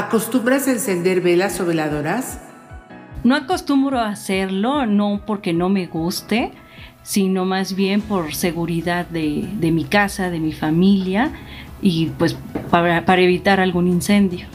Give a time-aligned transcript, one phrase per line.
[0.00, 2.38] ¿Acostumbras a encender velas o veladoras?
[3.22, 6.52] No acostumbro a hacerlo, no porque no me guste,
[7.02, 11.32] sino más bien por seguridad de, mi casa, de mi familia
[11.82, 12.34] y pues
[12.70, 14.46] para, evitar algún incendio.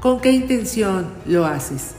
[0.00, 1.96] ¿Con qué intención lo haces?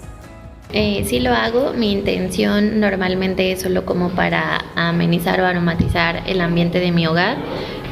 [0.71, 6.41] Eh, sí lo hago, mi intención normalmente es solo como para amenizar o aromatizar el
[6.41, 7.37] ambiente de mi hogar,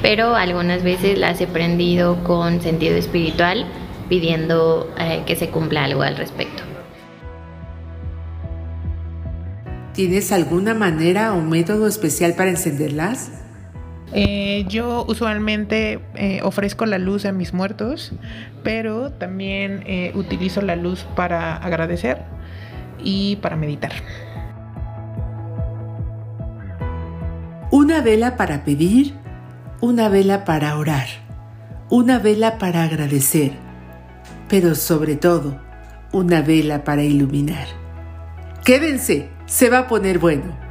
[0.01, 3.65] pero algunas veces las he prendido con sentido espiritual
[4.09, 6.63] pidiendo eh, que se cumpla algo al respecto.
[9.93, 13.31] ¿Tienes alguna manera o método especial para encenderlas?
[14.13, 18.13] Eh, yo usualmente eh, ofrezco la luz a mis muertos,
[18.63, 19.83] pero también
[20.15, 22.23] utilizo la luz para agradecer
[23.03, 23.91] y para meditar.
[27.71, 29.13] Una vela para pedir,
[29.81, 31.07] una vela para orar,
[31.89, 33.53] una vela para agradecer,
[34.49, 35.61] pero sobre todo,
[36.11, 37.67] una vela para iluminar.
[38.65, 40.68] Quédense, se va a poner bueno.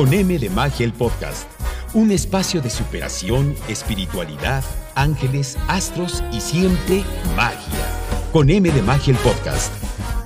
[0.00, 1.46] Con M de magia el podcast
[1.92, 7.04] un espacio de superación, espiritualidad, ángeles, astros y siempre
[7.36, 7.84] magia.
[8.32, 9.70] Con M de Magia el podcast.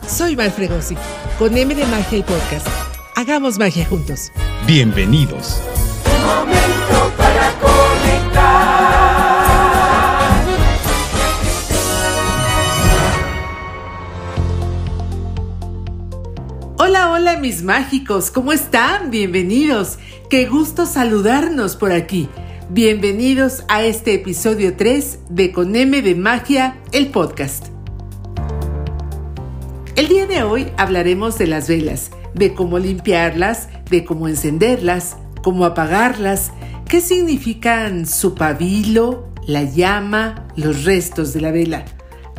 [0.06, 0.96] Soy Val Fregosi.
[1.40, 2.68] Con M de Magia el podcast.
[3.16, 4.30] Hagamos magia juntos.
[4.64, 5.60] Bienvenidos.
[16.86, 19.10] Hola, hola mis mágicos, ¿cómo están?
[19.10, 19.98] Bienvenidos.
[20.28, 22.28] Qué gusto saludarnos por aquí.
[22.68, 27.68] Bienvenidos a este episodio 3 de Con M de Magia, el podcast.
[29.96, 35.64] El día de hoy hablaremos de las velas, de cómo limpiarlas, de cómo encenderlas, cómo
[35.64, 36.52] apagarlas,
[36.86, 41.86] qué significan su pabilo, la llama, los restos de la vela.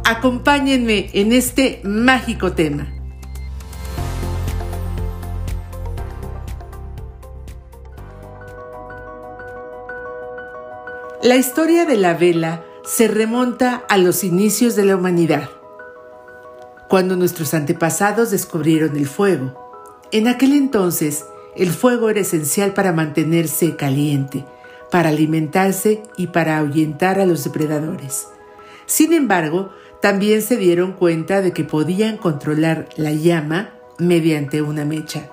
[0.04, 2.95] Acompáñenme en este mágico tema.
[11.26, 15.50] La historia de la vela se remonta a los inicios de la humanidad,
[16.88, 19.60] cuando nuestros antepasados descubrieron el fuego.
[20.12, 21.26] En aquel entonces,
[21.56, 24.46] el fuego era esencial para mantenerse caliente,
[24.92, 28.28] para alimentarse y para ahuyentar a los depredadores.
[28.86, 29.72] Sin embargo,
[30.04, 35.28] también se dieron cuenta de que podían controlar la llama mediante una mecha.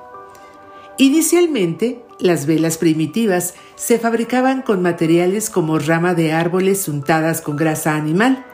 [0.96, 7.96] Inicialmente, las velas primitivas se fabricaban con materiales como rama de árboles untadas con grasa
[7.96, 8.46] animal.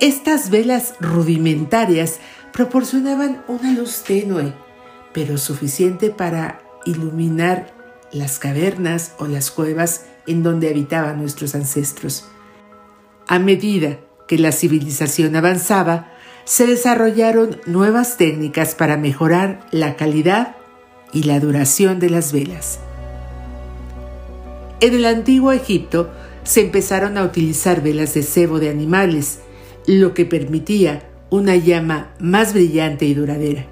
[0.00, 2.18] Estas velas rudimentarias
[2.52, 4.52] proporcionaban una luz tenue,
[5.14, 7.72] pero suficiente para iluminar
[8.12, 12.28] las cavernas o las cuevas en donde habitaban nuestros ancestros.
[13.28, 16.12] A medida que la civilización avanzaba,
[16.44, 20.54] se desarrollaron nuevas técnicas para mejorar la calidad
[21.14, 22.78] y la duración de las velas.
[24.80, 26.10] En el antiguo Egipto
[26.44, 29.38] se empezaron a utilizar velas de cebo de animales,
[29.86, 33.66] lo que permitía una llama más brillante y duradera.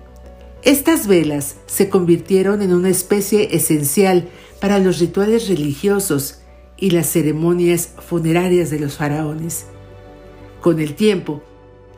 [0.63, 4.29] Estas velas se convirtieron en una especie esencial
[4.61, 6.41] para los rituales religiosos
[6.79, 9.67] y las ceremonias funerarias de los faraones.
[10.63, 11.43] Con el tiempo,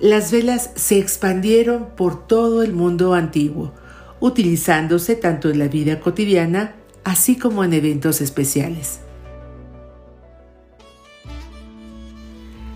[0.01, 3.73] las velas se expandieron por todo el mundo antiguo,
[4.19, 6.75] utilizándose tanto en la vida cotidiana
[7.07, 8.99] así como en eventos especiales.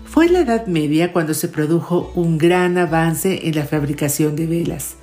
[0.05, 4.47] Fue en la Edad Media cuando se produjo un gran avance en la fabricación de
[4.47, 4.95] velas.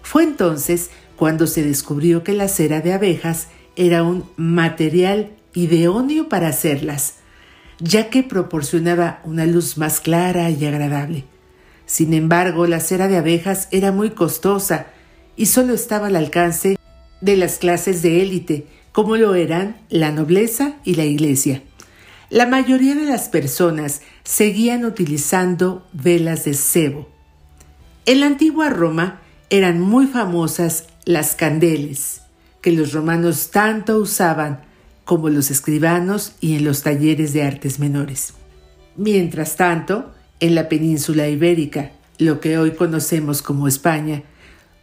[0.00, 6.48] Fue entonces cuando se descubrió que la cera de abejas era un material idóneo para
[6.48, 7.16] hacerlas,
[7.78, 11.24] ya que proporcionaba una luz más clara y agradable.
[11.84, 14.86] Sin embargo, la cera de abejas era muy costosa
[15.36, 16.78] y solo estaba al alcance
[17.26, 21.62] de las clases de élite, como lo eran la nobleza y la iglesia.
[22.30, 27.08] La mayoría de las personas seguían utilizando velas de cebo.
[28.06, 29.20] En la antigua Roma
[29.50, 32.22] eran muy famosas las candeles,
[32.62, 34.62] que los romanos tanto usaban
[35.04, 38.34] como los escribanos y en los talleres de artes menores.
[38.96, 44.22] Mientras tanto, en la península ibérica, lo que hoy conocemos como España,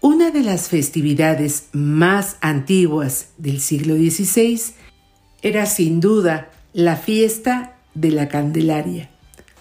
[0.03, 4.59] una de las festividades más antiguas del siglo XVI
[5.41, 9.09] era sin duda la fiesta de la Candelaria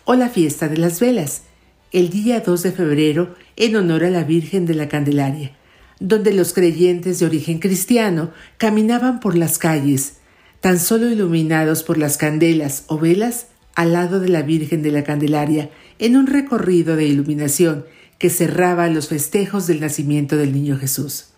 [0.05, 1.45] o la fiesta de las velas,
[1.93, 5.53] el día 2 de febrero en honor a la Virgen de la Candelaria,
[6.01, 10.15] donde los creyentes de origen cristiano caminaban por las calles,
[10.61, 13.47] tan solo iluminados por las candelas o velas
[13.77, 17.85] al lado de la Virgen de la Candelaria, en un recorrido de iluminación
[18.23, 21.31] que cerraba los festejos del nacimiento del Niño Jesús.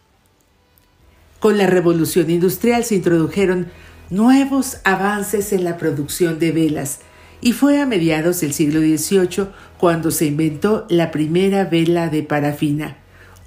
[1.40, 3.68] Con la revolución industrial se introdujeron
[4.10, 6.98] nuevos avances en la producción de velas,
[7.40, 9.46] y fue a mediados del siglo XVIII
[9.78, 12.98] cuando se inventó la primera vela de parafina,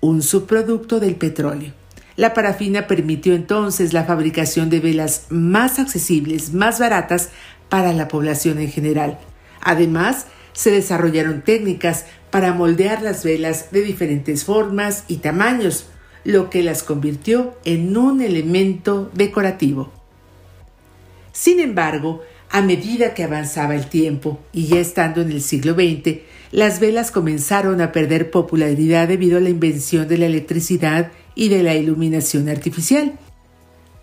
[0.02, 1.74] un subproducto del petróleo.
[2.16, 7.30] La parafina permitió entonces la fabricación de velas más accesibles, más baratas
[7.70, 9.20] para la población en general.
[9.62, 10.26] Además,
[10.58, 15.88] se desarrollaron técnicas para moldear las velas de diferentes formas y tamaños,
[16.24, 19.92] lo que las convirtió en un elemento decorativo.
[21.32, 26.20] Sin embargo, a medida que avanzaba el tiempo y ya estando en el siglo XX,
[26.52, 31.62] las velas comenzaron a perder popularidad debido a la invención de la electricidad y de
[31.64, 33.14] la iluminación artificial.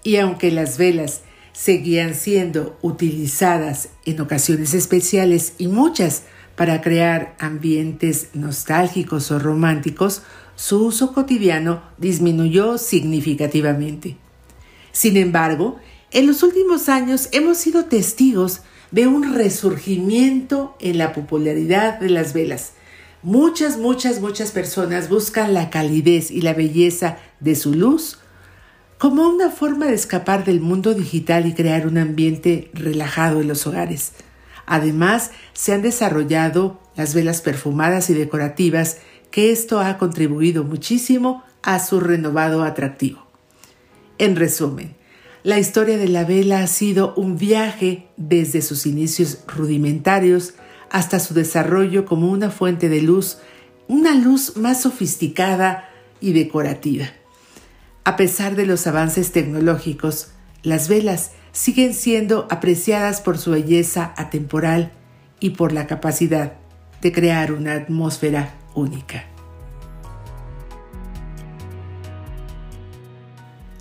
[0.03, 1.23] Y aunque las velas
[1.53, 6.25] seguían siendo utilizadas en ocasiones especiales y muchas
[6.57, 10.23] para crear ambientes nostálgicos o románticos,
[10.57, 14.17] su uso cotidiano disminuyó significativamente.
[14.93, 15.79] Sin embargo,
[16.13, 18.61] en los últimos años hemos sido testigos
[18.93, 22.75] de un resurgimiento en la popularidad de las velas.
[23.25, 28.19] Muchas, muchas, muchas personas buscan la calidez y la belleza de su luz
[28.99, 33.67] como una forma de escapar del mundo digital y crear un ambiente relajado en los
[33.67, 34.13] hogares.
[34.67, 38.99] Además, se han desarrollado las velas perfumadas y decorativas,
[39.31, 43.27] que esto ha contribuido muchísimo a su renovado atractivo.
[44.19, 44.95] En resumen,
[45.43, 50.55] la historia de la vela ha sido un viaje desde sus inicios rudimentarios
[50.91, 53.39] hasta su desarrollo como una fuente de luz,
[53.89, 55.91] una luz más sofisticada
[56.21, 57.07] y decorativa.
[58.05, 60.29] A pesar de los avances tecnológicos,
[60.63, 64.91] las velas siguen siendo apreciadas por su belleza atemporal
[65.39, 66.55] y por la capacidad
[67.01, 69.25] de crear una atmósfera única.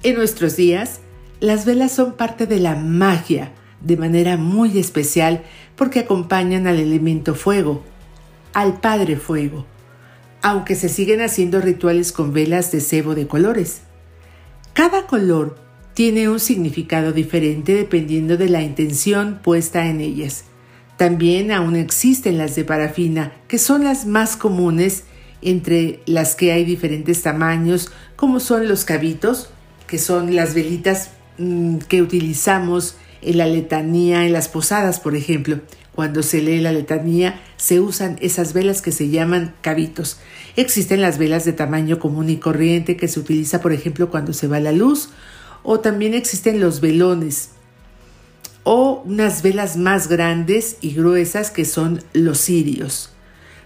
[0.03, 0.99] En nuestros días,
[1.39, 5.43] las velas son parte de la magia de manera muy especial
[5.75, 7.83] porque acompañan al elemento fuego,
[8.53, 9.65] al Padre Fuego,
[10.41, 13.81] aunque se siguen haciendo rituales con velas de cebo de colores.
[14.73, 15.62] Cada color
[15.93, 20.45] tiene un significado diferente dependiendo de la intención puesta en ellas.
[20.97, 25.05] También aún existen las de parafina, que son las más comunes
[25.41, 29.49] entre las que hay diferentes tamaños, como son los cabitos,
[29.87, 35.61] que son las velitas Mm, que utilizamos en la letanía, en las posadas, por ejemplo.
[35.95, 40.19] Cuando se lee la letanía, se usan esas velas que se llaman cabitos.
[40.55, 44.47] Existen las velas de tamaño común y corriente que se utiliza, por ejemplo, cuando se
[44.47, 45.09] va la luz,
[45.63, 47.49] o también existen los velones,
[48.63, 53.11] o unas velas más grandes y gruesas que son los cirios.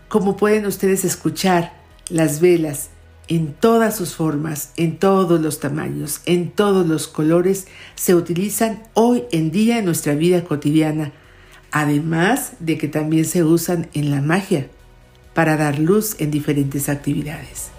[0.08, 1.74] Como pueden ustedes escuchar,
[2.10, 2.90] las velas
[3.28, 9.24] en todas sus formas, en todos los tamaños, en todos los colores, se utilizan hoy
[9.32, 11.12] en día en nuestra vida cotidiana,
[11.72, 14.70] además de que también se usan en la magia
[15.34, 17.77] para dar luz en diferentes actividades.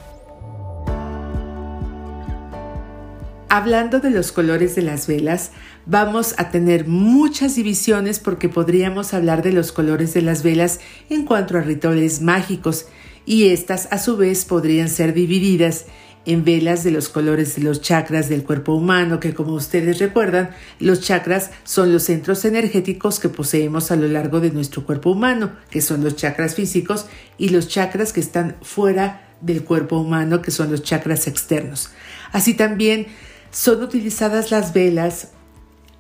[3.51, 5.53] Hablando de los colores de las velas,
[5.87, 11.25] vamos a tener muchas divisiones porque podríamos hablar de los colores de las velas en
[11.25, 12.87] cuanto a rituales mágicos
[13.25, 15.87] y estas a su vez podrían ser divididas
[16.27, 20.51] en velas de los colores de los chakras del cuerpo humano, que como ustedes recuerdan,
[20.79, 25.53] los chakras son los centros energéticos que poseemos a lo largo de nuestro cuerpo humano,
[25.71, 27.07] que son los chakras físicos,
[27.39, 31.91] y los chakras que están fuera del cuerpo humano, que son los chakras externos.
[32.31, 33.07] Así también
[33.51, 35.33] son utilizadas las velas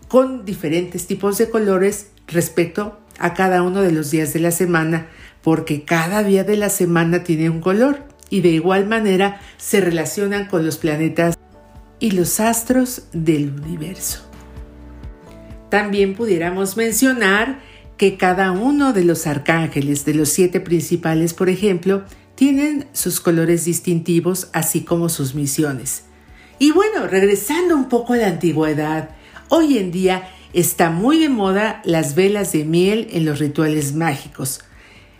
[0.08, 5.08] con diferentes tipos de colores respecto a cada uno de los días de la semana,
[5.42, 10.46] porque cada día de la semana tiene un color y de igual manera se relacionan
[10.46, 11.36] con los planetas
[12.00, 14.20] y los astros del universo.
[15.70, 17.60] También pudiéramos mencionar
[17.96, 22.04] que cada uno de los arcángeles, de los siete principales, por ejemplo,
[22.36, 26.04] tienen sus colores distintivos, así como sus misiones.
[26.58, 29.10] Y bueno, regresando un poco a la antigüedad,
[29.48, 34.60] hoy en día está muy de moda las velas de miel en los rituales mágicos.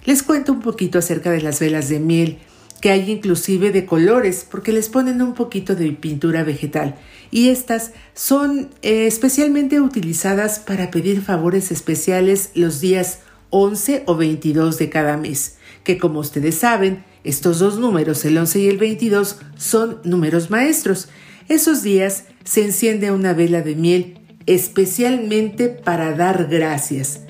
[0.04, 2.38] Les cuento un poquito acerca de las velas de miel.
[2.80, 6.95] que hay inclusive de colores porque les ponen un poquito de pintura vegetal
[7.33, 13.18] y estas son eh, especialmente utilizadas para pedir favores especiales los días
[13.50, 18.61] 11 o 22 de cada mes, que como ustedes saben, estos dos números, el 11
[18.61, 21.09] y el 22, son números maestros.
[21.48, 27.20] Esos días se enciende una vela de miel especialmente para dar gracias,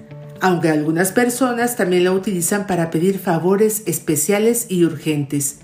[0.40, 5.58] aunque algunas personas también la utilizan para pedir favores especiales y urgentes.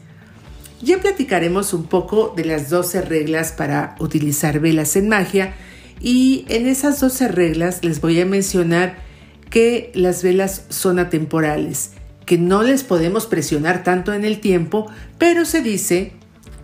[0.83, 5.55] Ya platicaremos un poco de las 12 reglas para utilizar velas en magia
[6.01, 8.99] y en esas 12 reglas les voy a mencionar
[9.49, 11.93] que las velas son atemporales,
[12.27, 16.15] que no les podemos presionar tanto en el tiempo, pero se dice,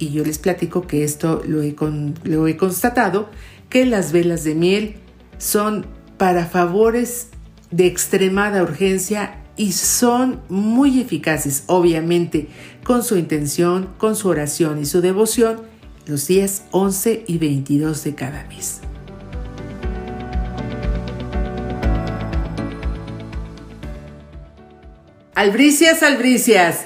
[0.00, 1.76] y yo les platico que esto lo he,
[2.24, 3.28] lo he constatado,
[3.68, 4.96] que las velas de miel
[5.38, 7.28] son para favores
[7.70, 12.48] de extremada urgencia y son muy eficaces, obviamente,
[12.82, 15.60] con su intención, con su oración y su devoción,
[16.06, 18.80] los días 11 y 22 de cada mes.
[25.34, 26.84] Albricias, albricias.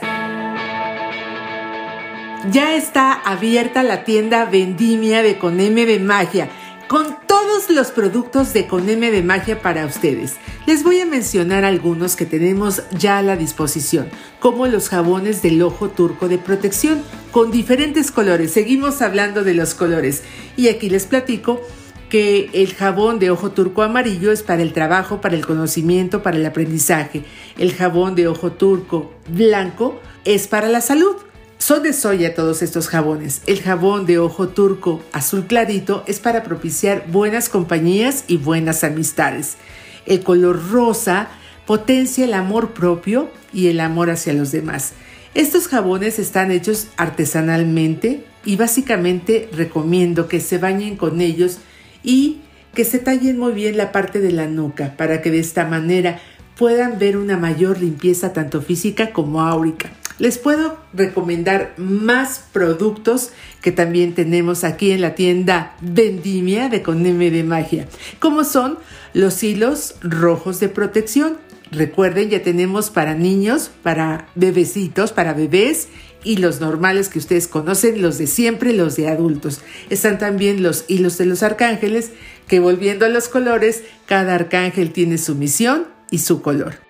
[2.51, 6.51] Ya está abierta la tienda Vendimia de Coneme de Magia
[6.89, 10.35] con todos los productos de Coneme de Magia para ustedes.
[10.67, 14.11] Les voy a mencionar algunos que tenemos ya a la disposición,
[14.41, 18.53] como los jabones del ojo turco de protección, con diferentes colores.
[18.53, 20.23] Seguimos hablando de los colores.
[20.55, 21.63] Y aquí les platico
[22.11, 26.37] que el jabón de ojo turco amarillo es para el trabajo, para el conocimiento, para
[26.37, 27.25] el aprendizaje.
[27.57, 31.17] El jabón de ojo turco blanco es para la salud.
[31.59, 33.43] Son de soya todos estos jabones.
[33.47, 39.57] El jabón de ojo turco azul clarito es para propiciar buenas compañías y buenas amistades.
[40.05, 41.29] El color rosa
[41.67, 44.93] potencia el amor propio y el amor hacia los demás.
[45.35, 51.59] Estos jabones están hechos artesanalmente y básicamente recomiendo que se bañen con ellos
[52.03, 52.41] y
[52.75, 56.21] que se tallen muy bien la parte de la nuca para que de esta manera
[56.57, 59.91] puedan ver una mayor limpieza tanto física como áurica.
[60.19, 63.31] Les puedo recomendar más productos
[63.61, 67.89] que también tenemos aquí en la tienda Vendimia de Coneme de Magia,
[68.21, 68.79] como son
[69.13, 71.39] los hilos rojos de protección.
[71.73, 75.89] Recuerden, ya tenemos para niños, para bebecitos, para bebés
[76.23, 79.63] y los normales que ustedes conocen, los de siempre, los de adultos.
[79.91, 82.13] Están también los hilos de los arcángeles,
[82.47, 86.84] que volviendo a los colores, cada arcángel tiene su misión y su color.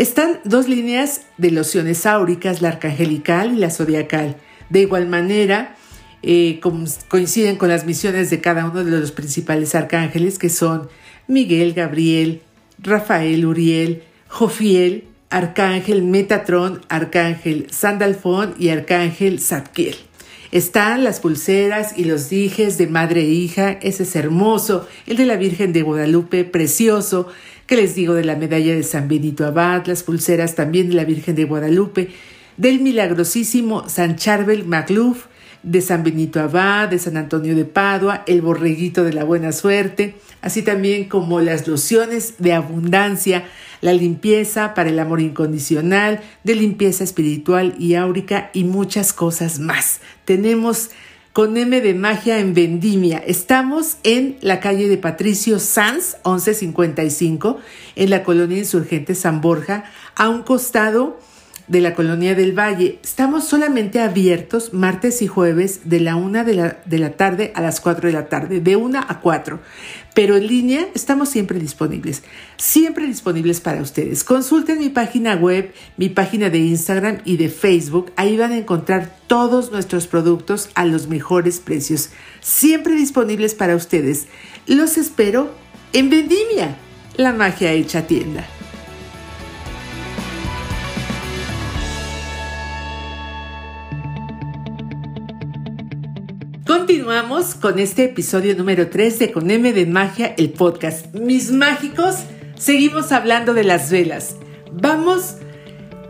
[0.00, 4.38] Están dos líneas de lociones áuricas, la arcangelical y la zodiacal.
[4.70, 5.76] De igual manera,
[6.22, 6.58] eh,
[7.08, 10.88] coinciden con las misiones de cada uno de los principales arcángeles, que son
[11.28, 12.40] Miguel, Gabriel,
[12.78, 19.96] Rafael, Uriel, Jofiel, Arcángel Metatron, Arcángel Sandalfón y Arcángel Zadkiel.
[20.50, 25.26] Están las pulseras y los dijes de madre e hija, ese es hermoso, el de
[25.26, 27.28] la Virgen de Guadalupe, precioso,
[27.70, 31.04] que les digo de la medalla de San Benito Abad, las pulseras también de la
[31.04, 32.08] Virgen de Guadalupe,
[32.56, 35.26] del milagrosísimo San Charbel Magluf,
[35.62, 40.16] de San Benito Abad, de San Antonio de Padua, el borreguito de la buena suerte,
[40.42, 43.44] así también como las lociones de abundancia,
[43.82, 50.00] la limpieza para el amor incondicional, de limpieza espiritual y áurica y muchas cosas más.
[50.24, 50.90] Tenemos
[51.40, 53.16] con M de Magia en Vendimia.
[53.16, 57.58] Estamos en la calle de Patricio Sanz, 1155,
[57.96, 59.84] en la colonia insurgente San Borja,
[60.16, 61.18] a un costado
[61.70, 62.98] de la colonia del Valle.
[63.02, 67.60] Estamos solamente abiertos martes y jueves de la una de la, de la tarde a
[67.60, 69.60] las 4 de la tarde, de una a 4.
[70.12, 72.24] Pero en línea estamos siempre disponibles,
[72.56, 74.24] siempre disponibles para ustedes.
[74.24, 78.10] Consulten mi página web, mi página de Instagram y de Facebook.
[78.16, 82.10] Ahí van a encontrar todos nuestros productos a los mejores precios,
[82.40, 84.26] siempre disponibles para ustedes.
[84.66, 85.54] Los espero
[85.92, 86.76] en Vendimia,
[87.16, 88.44] la magia hecha tienda.
[96.70, 101.12] Continuamos con este episodio número 3 de Con M de Magia, el podcast.
[101.16, 102.18] Mis mágicos,
[102.54, 104.36] seguimos hablando de las velas.
[104.70, 105.34] Vamos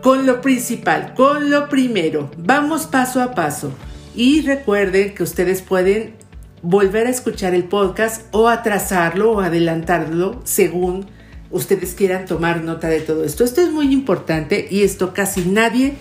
[0.03, 2.29] con lo principal, con lo primero.
[2.37, 3.73] Vamos paso a paso.
[4.15, 6.13] Y recuerden que ustedes pueden
[6.61, 11.07] volver a escuchar el podcast o atrasarlo o adelantarlo según
[11.49, 13.43] ustedes quieran tomar nota de todo esto.
[13.43, 15.95] Esto es muy importante y esto casi nadie,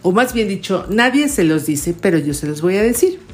[0.00, 3.27] o más bien dicho, nadie se los dice, pero yo se los voy a decir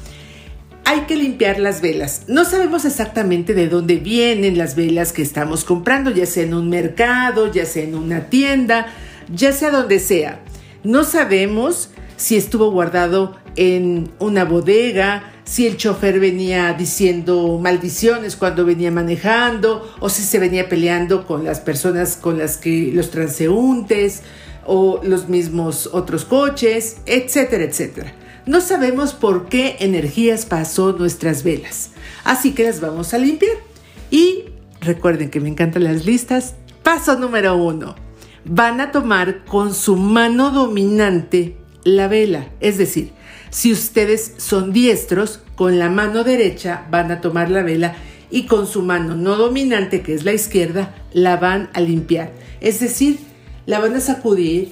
[0.85, 2.21] hay que limpiar las velas.
[2.27, 6.69] No sabemos exactamente de dónde vienen las velas que estamos comprando, ya sea en un
[6.69, 8.87] mercado, ya sea en una tienda,
[9.27, 10.41] ya sea donde sea.
[10.83, 18.63] No sabemos si estuvo guardado en una bodega, si el chofer venía diciendo maldiciones cuando
[18.63, 24.21] venía manejando, o si se venía peleando con las personas con las que los transeúntes
[24.67, 28.13] o los mismos otros coches, etcétera, etcétera.
[28.45, 31.91] No sabemos por qué energías pasó nuestras velas,
[32.23, 33.57] así que las vamos a limpiar.
[34.11, 34.45] Y
[34.81, 36.55] recuerden que me encantan las listas.
[36.83, 37.95] Paso número uno.
[38.45, 43.11] Van a tomar con su mano dominante la vela, es decir,
[43.49, 47.95] si ustedes son diestros, con la mano derecha van a tomar la vela
[48.29, 52.33] y con su mano no dominante, que es la izquierda, la van a limpiar.
[52.59, 53.17] Es decir,
[53.65, 54.71] la van a sacudir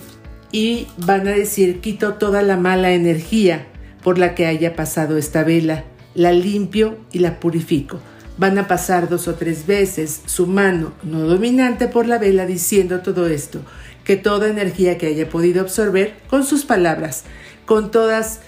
[0.53, 3.65] y van a decir, quito toda la mala energía
[4.03, 5.83] por la que haya pasado esta vela,
[6.13, 7.99] la limpio y la purifico.
[8.37, 13.01] Van a pasar dos o tres veces su mano no dominante por la vela diciendo
[13.01, 13.61] todo esto,
[14.03, 17.23] que toda energía que haya podido absorber con sus palabras,
[17.65, 18.41] con todas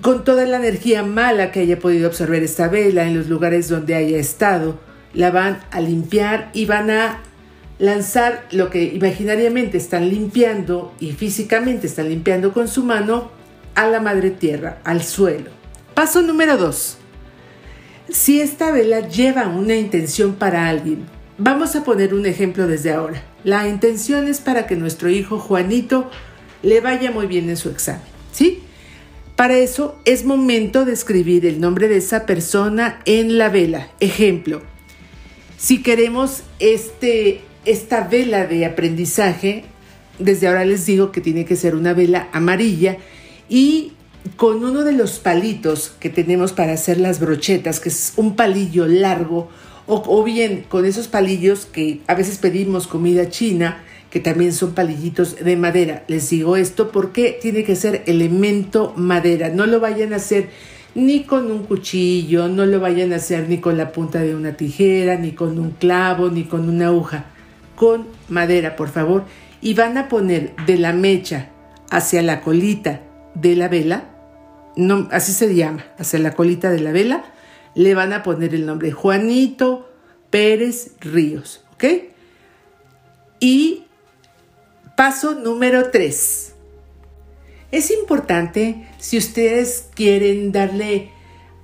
[0.00, 3.94] con toda la energía mala que haya podido absorber esta vela en los lugares donde
[3.94, 4.80] haya estado,
[5.12, 7.20] la van a limpiar y van a
[7.78, 13.30] lanzar lo que imaginariamente están limpiando y físicamente están limpiando con su mano
[13.74, 15.50] a la madre tierra, al suelo.
[15.94, 16.98] Paso número 2.
[18.08, 21.06] Si esta vela lleva una intención para alguien,
[21.38, 23.22] vamos a poner un ejemplo desde ahora.
[23.44, 26.10] La intención es para que nuestro hijo Juanito
[26.62, 28.02] le vaya muy bien en su examen,
[28.32, 28.62] ¿sí?
[29.36, 33.88] Para eso es momento de escribir el nombre de esa persona en la vela.
[33.98, 34.62] Ejemplo,
[35.56, 39.64] si queremos este, esta vela de aprendizaje,
[40.18, 42.98] desde ahora les digo que tiene que ser una vela amarilla
[43.48, 43.92] y
[44.36, 48.86] con uno de los palitos que tenemos para hacer las brochetas, que es un palillo
[48.86, 49.48] largo,
[49.86, 55.36] o, bien con esos palillos que a veces pedimos comida china, que también son palillitos
[55.36, 56.04] de madera.
[56.06, 59.48] Les digo esto porque tiene que ser elemento madera.
[59.48, 60.50] No lo vayan a hacer
[60.94, 64.56] ni con un cuchillo, no lo vayan a hacer ni con la punta de una
[64.56, 67.26] tijera, ni con un clavo, ni con una aguja.
[67.76, 69.24] Con madera, por favor.
[69.60, 71.50] Y van a poner de la mecha
[71.90, 73.00] hacia la colita
[73.34, 74.04] de la vela,
[74.76, 77.24] no, así se llama, hacia la colita de la vela,
[77.74, 79.88] le van a poner el nombre Juanito
[80.30, 81.84] Pérez Ríos, ¿ok?
[83.40, 83.84] Y
[84.96, 86.52] Paso número 3.
[87.72, 91.10] Es importante si ustedes quieren darle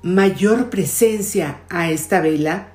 [0.03, 2.73] mayor presencia a esta vela,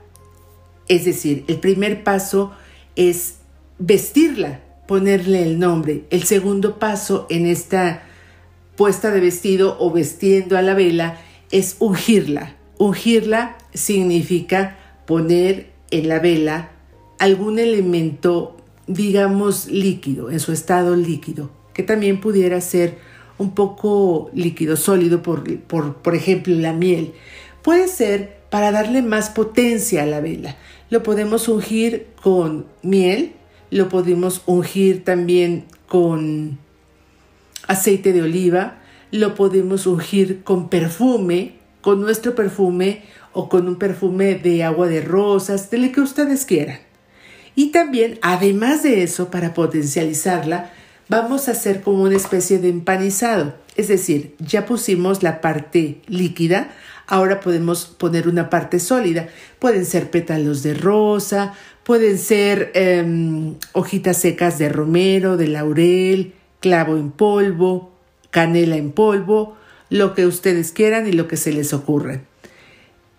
[0.87, 2.53] es decir, el primer paso
[2.95, 3.35] es
[3.79, 6.05] vestirla, ponerle el nombre.
[6.09, 8.03] El segundo paso en esta
[8.75, 11.17] puesta de vestido o vestiendo a la vela
[11.51, 12.55] es ungirla.
[12.77, 16.71] Ungirla significa poner en la vela
[17.19, 22.97] algún elemento digamos, líquido, en su estado líquido, que también pudiera ser
[23.37, 27.13] un poco líquido, sólido, por, por, por ejemplo, la miel.
[27.61, 30.57] Puede ser para darle más potencia a la vela.
[30.89, 33.33] Lo podemos ungir con miel,
[33.71, 36.59] lo podemos ungir también con
[37.67, 38.79] aceite de oliva,
[39.11, 45.01] lo podemos ungir con perfume, con nuestro perfume o con un perfume de agua de
[45.01, 46.79] rosas, de lo que ustedes quieran.
[47.55, 50.71] Y también, además de eso, para potencializarla,
[51.09, 53.55] vamos a hacer como una especie de empanizado.
[53.75, 56.71] Es decir, ya pusimos la parte líquida,
[57.07, 59.29] ahora podemos poner una parte sólida.
[59.59, 66.97] Pueden ser pétalos de rosa, pueden ser em, hojitas secas de romero, de laurel, clavo
[66.97, 67.91] en polvo,
[68.31, 69.55] canela en polvo,
[69.89, 72.21] lo que ustedes quieran y lo que se les ocurra.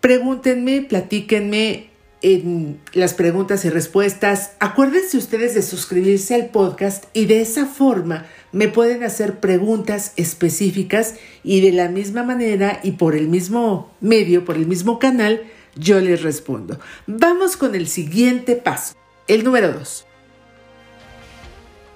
[0.00, 1.93] Pregúntenme, platíquenme
[2.24, 4.52] en las preguntas y respuestas.
[4.58, 11.16] Acuérdense ustedes de suscribirse al podcast y de esa forma me pueden hacer preguntas específicas
[11.42, 15.42] y de la misma manera y por el mismo medio, por el mismo canal,
[15.76, 16.80] yo les respondo.
[17.06, 18.94] Vamos con el siguiente paso,
[19.28, 20.06] el número 2.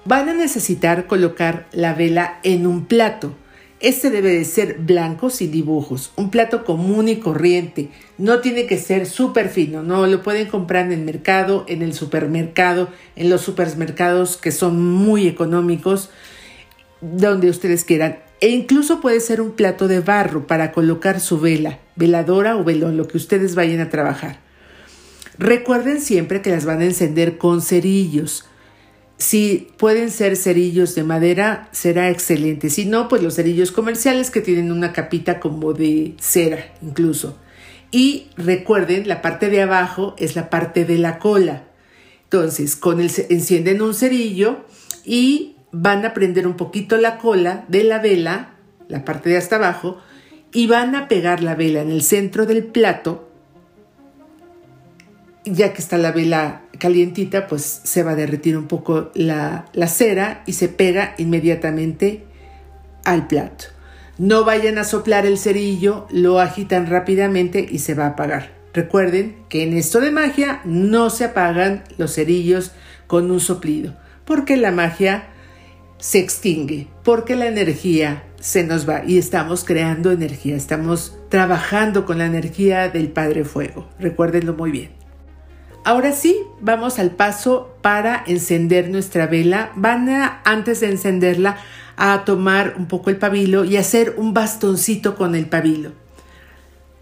[0.05, 3.35] Van a necesitar colocar la vela en un plato
[3.79, 7.89] este debe de ser blanco sin dibujos, un plato común y corriente.
[8.17, 11.93] No tiene que ser súper fino, no lo pueden comprar en el mercado, en el
[11.93, 16.09] supermercado, en los supermercados que son muy económicos,
[16.99, 18.19] donde ustedes quieran.
[18.41, 22.97] E incluso puede ser un plato de barro para colocar su vela, veladora o velón,
[22.97, 24.39] lo que ustedes vayan a trabajar.
[25.37, 28.48] Recuerden siempre que las van a encender con cerillos.
[29.19, 32.69] Si pueden ser cerillos de madera, será excelente.
[32.69, 37.37] Si no, pues los cerillos comerciales que tienen una capita como de cera incluso.
[37.91, 41.65] Y recuerden, la parte de abajo es la parte de la cola.
[42.23, 44.65] Entonces, con el, encienden un cerillo
[45.05, 48.55] y van a prender un poquito la cola de la vela
[48.89, 49.99] la parte de hasta abajo,
[50.51, 53.28] y van a pegar la vela en el centro del plato.
[55.51, 59.87] Ya que está la vela calientita, pues se va a derretir un poco la, la
[59.87, 62.25] cera y se pega inmediatamente
[63.03, 63.65] al plato.
[64.17, 68.51] No vayan a soplar el cerillo, lo agitan rápidamente y se va a apagar.
[68.73, 72.71] Recuerden que en esto de magia no se apagan los cerillos
[73.07, 75.29] con un soplido, porque la magia
[75.97, 82.19] se extingue, porque la energía se nos va y estamos creando energía, estamos trabajando con
[82.19, 83.89] la energía del Padre Fuego.
[83.99, 84.91] Recuérdenlo muy bien.
[85.89, 89.71] Ahora sí, vamos al paso para encender nuestra vela.
[89.75, 91.57] Van a, antes de encenderla,
[91.97, 95.93] a tomar un poco el pabilo y hacer un bastoncito con el pabilo.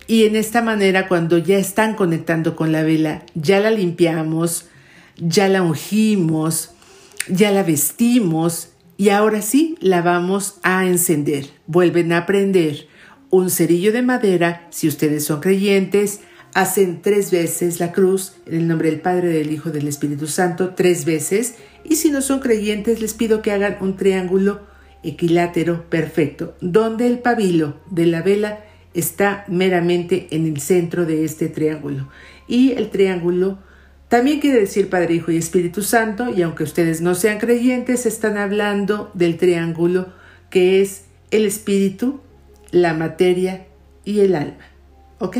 [0.08, 4.70] Y en esta manera, cuando ya están conectando con la vela, ya la limpiamos,
[5.18, 6.72] ya la ungimos,
[7.28, 11.50] ya la vestimos y ahora sí la vamos a encender.
[11.66, 12.88] Vuelven a prender
[13.32, 16.22] un cerillo de madera, si ustedes son creyentes,
[16.54, 20.74] hacen tres veces la cruz en el nombre del Padre, del Hijo, del Espíritu Santo,
[20.76, 21.56] tres veces.
[21.84, 24.62] Y si no son creyentes, les pido que hagan un triángulo
[25.04, 28.60] equilátero perfecto, donde el pabilo de la vela
[28.94, 32.10] está meramente en el centro de este triángulo.
[32.48, 33.60] Y el triángulo
[34.10, 38.38] también quiere decir Padre, Hijo y Espíritu Santo, y aunque ustedes no sean creyentes, están
[38.38, 40.14] hablando del triángulo
[40.50, 42.22] que es el espíritu,
[42.72, 43.68] la materia
[44.06, 44.66] y el alma.
[45.20, 45.38] ¿Ok?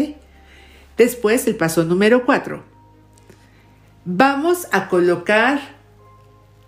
[0.98, 2.64] Después, el paso número 4.
[4.06, 5.60] Vamos a colocar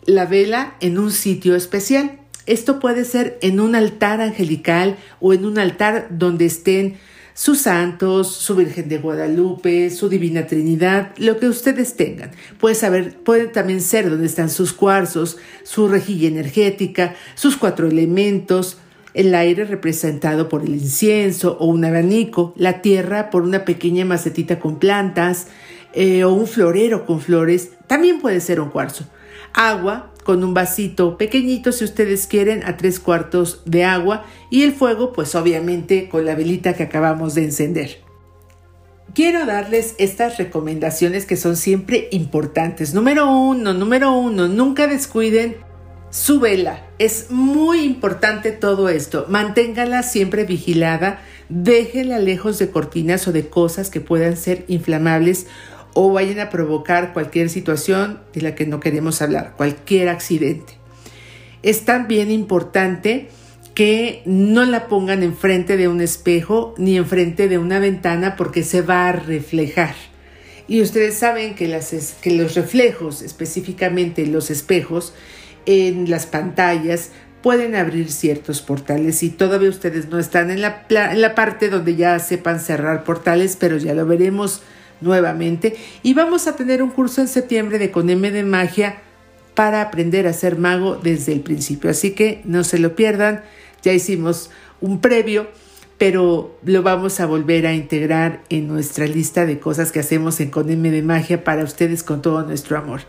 [0.06, 2.20] la vela en un sitio especial.
[2.46, 6.98] Esto puede ser en un altar angelical o en un altar donde estén
[7.34, 12.32] sus santos, su Virgen de Guadalupe, su Divina Trinidad, lo que ustedes tengan.
[12.60, 18.78] Puede, puede también ser donde están sus cuarzos, su rejilla energética, sus cuatro elementos,
[19.14, 24.60] el aire representado por el incienso o un abanico, la tierra por una pequeña macetita
[24.60, 25.48] con plantas
[25.94, 29.06] eh, o un florero con flores, también puede ser un cuarzo.
[29.54, 34.74] Agua con un vasito pequeñito si ustedes quieren a tres cuartos de agua y el
[34.74, 38.10] fuego pues obviamente con la velita que acabamos de encender.
[39.16, 42.94] Quiero darles estas recomendaciones que son siempre importantes.
[42.94, 45.58] Número uno, número uno, nunca descuiden
[46.10, 46.86] su vela.
[46.98, 49.26] Es muy importante todo esto.
[49.30, 51.22] Manténgala siempre vigilada.
[51.50, 55.48] Déjenla lejos de cortinas o de cosas que puedan ser inflamables
[55.94, 60.74] o vayan a provocar cualquier situación de la que no queremos hablar, cualquier accidente.
[61.64, 63.30] Es también importante
[63.74, 68.82] que no la pongan enfrente de un espejo ni enfrente de una ventana porque se
[68.82, 69.96] va a reflejar.
[70.68, 71.92] Y ustedes saben que, las,
[72.22, 75.14] que los reflejos, específicamente los espejos,
[75.66, 81.22] en las pantallas pueden abrir ciertos portales y todavía ustedes no están en la, en
[81.22, 84.62] la parte donde ya sepan cerrar portales, pero ya lo veremos
[85.02, 88.98] nuevamente y vamos a tener un curso en septiembre de Con M de Magia
[89.56, 91.90] para aprender a ser mago desde el principio.
[91.90, 93.44] Así que no se lo pierdan,
[93.82, 94.50] ya hicimos
[94.82, 95.48] un previo,
[96.00, 100.50] pero lo vamos a volver a integrar en nuestra lista de cosas que hacemos en
[100.50, 103.02] Con M de Magia para ustedes con todo nuestro amor.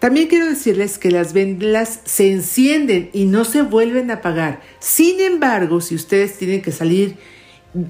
[0.00, 4.60] También quiero decirles que las velas se encienden y no se vuelven a apagar.
[4.80, 7.16] Sin embargo, si ustedes tienen que salir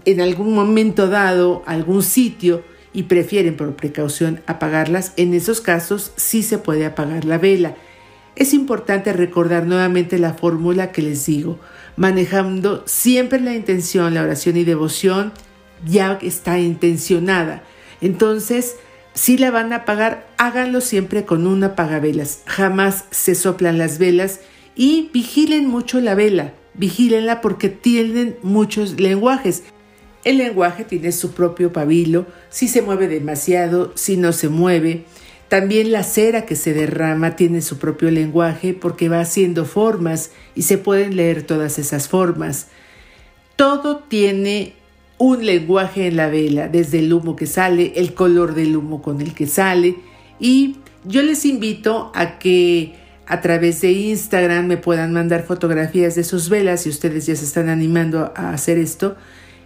[0.04, 2.62] en algún momento dado a algún sitio,
[2.94, 7.74] y prefieren por precaución apagarlas, en esos casos sí se puede apagar la vela.
[8.36, 11.58] Es importante recordar nuevamente la fórmula que les digo,
[11.96, 15.32] manejando siempre la intención, la oración y devoción
[15.86, 17.62] ya está intencionada.
[18.00, 18.76] Entonces,
[19.14, 22.42] si la van a apagar, háganlo siempre con una apagavelas.
[22.46, 24.40] Jamás se soplan las velas
[24.74, 26.54] y vigilen mucho la vela.
[26.74, 29.62] Vigílenla porque tienen muchos lenguajes.
[30.24, 35.04] El lenguaje tiene su propio pabilo, si se mueve demasiado, si no se mueve.
[35.54, 40.62] También la cera que se derrama tiene su propio lenguaje porque va haciendo formas y
[40.62, 42.66] se pueden leer todas esas formas.
[43.54, 44.74] Todo tiene
[45.16, 49.20] un lenguaje en la vela, desde el humo que sale, el color del humo con
[49.20, 49.94] el que sale.
[50.40, 52.96] Y yo les invito a que
[53.28, 57.44] a través de Instagram me puedan mandar fotografías de sus velas si ustedes ya se
[57.44, 59.16] están animando a hacer esto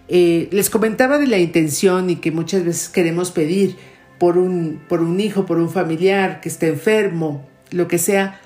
[0.08, 3.76] eh, les comentaba de la intención y que muchas veces queremos pedir
[4.18, 8.40] por un, por un hijo, por un familiar que esté enfermo, lo que sea.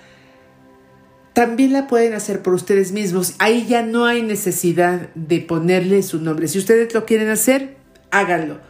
[1.32, 3.35] También la pueden hacer por ustedes mismos.
[3.38, 6.48] Ahí ya no hay necesidad de ponerle su nombre.
[6.48, 7.76] Si ustedes lo quieren hacer,
[8.11, 8.61] háganlo.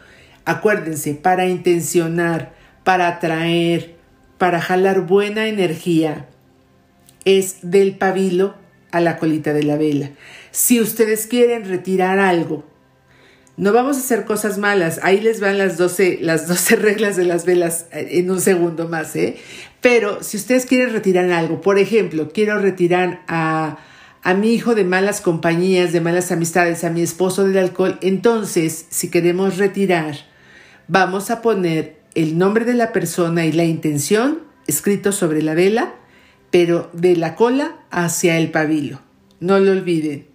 [0.45, 3.97] Acuérdense, para intencionar, para atraer,
[4.39, 6.29] para jalar buena energía,
[7.25, 8.55] es del pabilo
[8.91, 10.11] a la colita de la vela.
[10.51, 12.65] Si ustedes quieren retirar algo,
[13.57, 15.01] no vamos a hacer cosas malas.
[15.03, 18.89] Ahí les van las 12, las 12 reglas de las velas eh, en un segundo
[18.89, 19.37] más, ¿eh?
[19.81, 23.79] Pero si ustedes quieren retirar algo, por ejemplo, quiero retirar a,
[24.23, 28.87] a mi hijo de malas compañías, de malas amistades, a mi esposo del alcohol, entonces,
[28.91, 30.15] si queremos retirar,
[30.87, 35.95] vamos a poner el nombre de la persona y la intención escrito sobre la vela,
[36.51, 39.01] pero de la cola hacia el pabilo.
[39.41, 40.27] No lo olviden.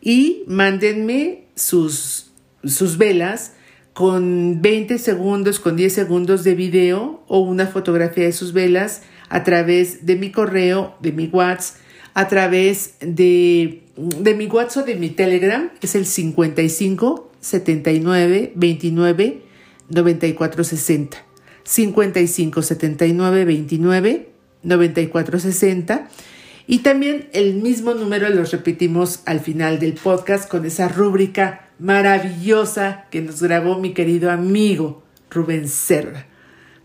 [0.00, 2.32] Y mándenme sus,
[2.66, 3.52] sus velas
[3.92, 9.44] con 20 segundos, con 10 segundos de video o una fotografía de sus velas a
[9.44, 11.80] través de mi correo, de mi WhatsApp,
[12.12, 19.42] a través de, de mi WhatsApp o de mi Telegram, es el 55 79 29
[19.88, 21.24] 94 60.
[21.64, 24.28] 55 79 29
[24.62, 26.08] 94 60.
[26.66, 33.06] Y también el mismo número los repetimos al final del podcast con esa rúbrica maravillosa
[33.10, 36.26] que nos grabó mi querido amigo Rubén Serra.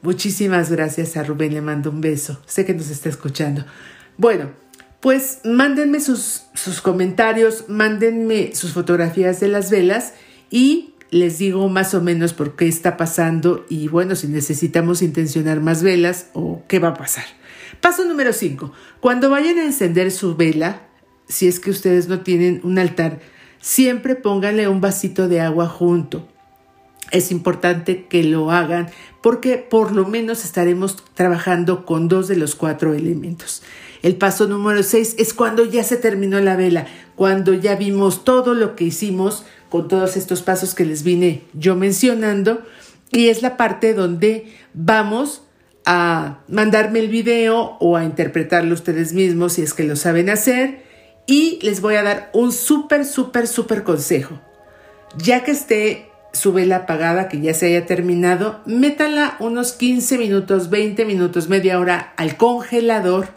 [0.01, 2.41] Muchísimas gracias a Rubén, le mando un beso.
[2.45, 3.65] Sé que nos está escuchando.
[4.17, 4.51] Bueno,
[5.01, 10.13] pues mándenme sus, sus comentarios, mándenme sus fotografías de las velas
[10.49, 15.59] y les digo más o menos por qué está pasando y bueno, si necesitamos intencionar
[15.59, 17.25] más velas o qué va a pasar.
[17.81, 18.71] Paso número 5.
[18.99, 20.81] Cuando vayan a encender su vela,
[21.27, 23.19] si es que ustedes no tienen un altar,
[23.59, 26.27] siempre pónganle un vasito de agua junto.
[27.11, 28.89] Es importante que lo hagan
[29.21, 33.63] porque por lo menos estaremos trabajando con dos de los cuatro elementos.
[34.01, 38.53] El paso número seis es cuando ya se terminó la vela, cuando ya vimos todo
[38.53, 42.61] lo que hicimos con todos estos pasos que les vine yo mencionando
[43.11, 45.43] y es la parte donde vamos
[45.85, 50.88] a mandarme el video o a interpretarlo ustedes mismos si es que lo saben hacer
[51.29, 54.41] y les voy a dar un súper, súper, súper consejo.
[55.15, 60.71] Ya que esté su vela apagada, que ya se haya terminado, métala unos 15 minutos,
[60.71, 63.27] 20 minutos, media hora al congelador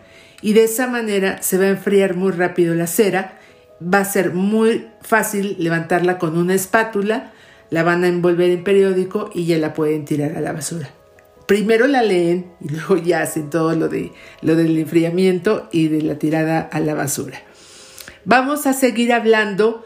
[0.40, 3.38] y de esa manera se va a enfriar muy rápido la cera.
[3.82, 7.32] Va a ser muy fácil levantarla con una espátula,
[7.68, 10.88] la van a envolver en periódico y ya la pueden tirar a la basura.
[11.46, 16.00] Primero la leen y luego ya hacen todo lo, de, lo del enfriamiento y de
[16.00, 17.42] la tirada a la basura.
[18.24, 19.84] Vamos a seguir hablando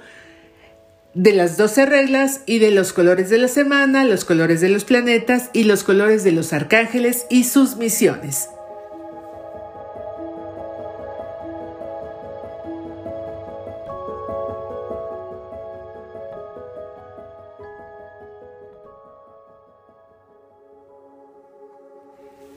[1.15, 4.85] de las 12 reglas y de los colores de la semana, los colores de los
[4.85, 8.51] planetas y los colores de los arcángeles y sus misiones.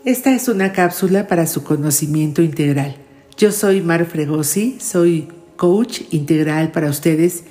[0.04, 2.98] Esta es una cápsula para su conocimiento integral.
[3.38, 5.30] Yo soy Mar Fregosi, soy
[5.60, 7.44] coach integral para ustedes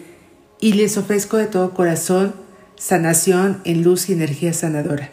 [0.61, 2.35] y les ofrezco de todo corazón
[2.75, 5.11] sanación en luz y energía sanadora,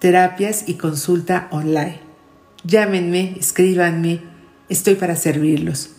[0.00, 2.00] terapias y consulta online.
[2.64, 4.22] Llámenme, escríbanme,
[4.68, 5.90] estoy para servirlos.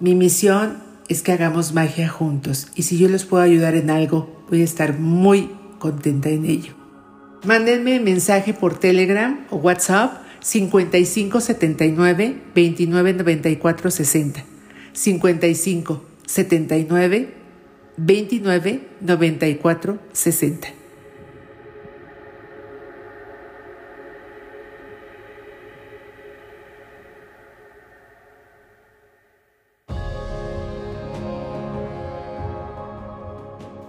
[0.00, 4.42] Mi misión es que hagamos magia juntos y si yo les puedo ayudar en algo,
[4.48, 6.72] voy a estar muy contenta en ello.
[7.44, 14.51] Mándenme mensaje por Telegram o WhatsApp 5579 2994 60.
[14.92, 17.34] 55 79
[17.96, 20.68] 29 94 60.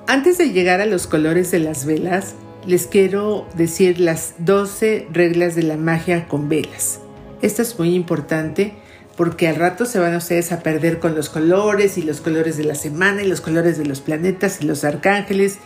[0.05, 2.35] Antes de llegar a los colores de las velas,
[2.67, 6.99] les quiero decir las 12 reglas de la magia con velas.
[7.41, 8.75] Esto es muy importante
[9.15, 12.63] porque al rato se van ustedes a perder con los colores y los colores de
[12.63, 15.57] la semana y los colores de los planetas y los arcángeles.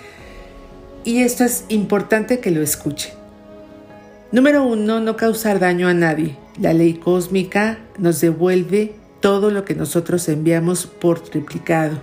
[1.03, 3.13] Y esto es importante que lo escuchen.
[4.31, 6.38] Número uno, no causar daño a nadie.
[6.60, 12.01] La ley cósmica nos devuelve todo lo que nosotros enviamos por triplicado.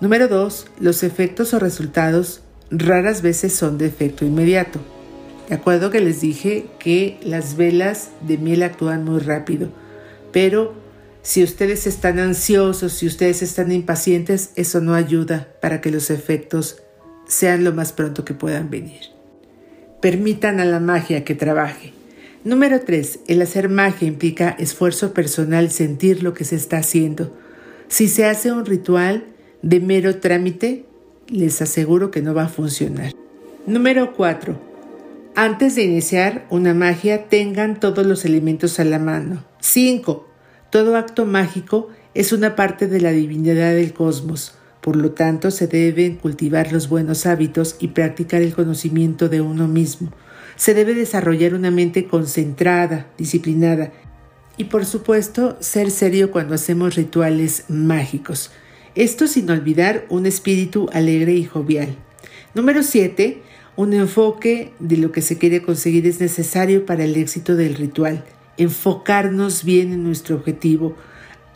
[0.00, 4.80] Número dos, los efectos o resultados raras veces son de efecto inmediato.
[5.48, 9.68] De acuerdo que les dije que las velas de miel actúan muy rápido
[10.32, 10.74] pero
[11.22, 16.82] si ustedes están ansiosos, si ustedes están impacientes, eso no ayuda para que los efectos
[17.26, 19.00] sean lo más pronto que puedan venir.
[20.00, 21.92] Permitan a la magia que trabaje.
[22.42, 23.20] Número 3.
[23.28, 27.36] El hacer magia implica esfuerzo personal, sentir lo que se está haciendo.
[27.88, 29.24] Si se hace un ritual
[29.60, 30.86] de mero trámite,
[31.28, 33.12] les aseguro que no va a funcionar.
[33.66, 34.69] Número 4.
[35.36, 39.44] Antes de iniciar una magia, tengan todos los elementos a la mano.
[39.60, 40.28] 5.
[40.70, 44.54] Todo acto mágico es una parte de la divinidad del cosmos.
[44.80, 49.68] Por lo tanto, se deben cultivar los buenos hábitos y practicar el conocimiento de uno
[49.68, 50.10] mismo.
[50.56, 53.92] Se debe desarrollar una mente concentrada, disciplinada
[54.56, 58.50] y por supuesto ser serio cuando hacemos rituales mágicos.
[58.96, 61.96] Esto sin olvidar un espíritu alegre y jovial.
[62.54, 63.42] Número 7.
[63.80, 68.26] Un enfoque de lo que se quiere conseguir es necesario para el éxito del ritual.
[68.58, 70.96] Enfocarnos bien en nuestro objetivo.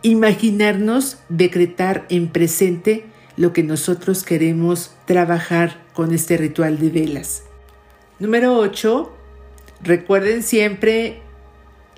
[0.01, 3.05] Imaginarnos decretar en presente
[3.37, 7.43] lo que nosotros queremos trabajar con este ritual de velas.
[8.19, 9.15] Número 8.
[9.83, 11.21] Recuerden siempre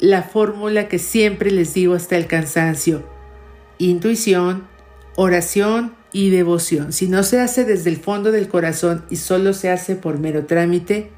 [0.01, 3.05] la fórmula que siempre les digo hasta el cansancio.
[3.79, 4.67] Intuición,
[5.15, 6.93] oración y devoción.
[6.93, 10.47] Si no se hace desde el fondo del corazón y solo se hace por mero
[10.47, 11.11] trámite,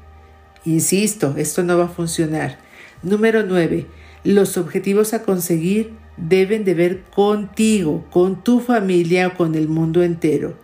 [0.65, 2.59] insisto, esto no va a funcionar.
[3.01, 3.85] Número 9.
[4.23, 10.03] Los objetivos a conseguir deben de ver contigo, con tu familia o con el mundo
[10.03, 10.57] entero.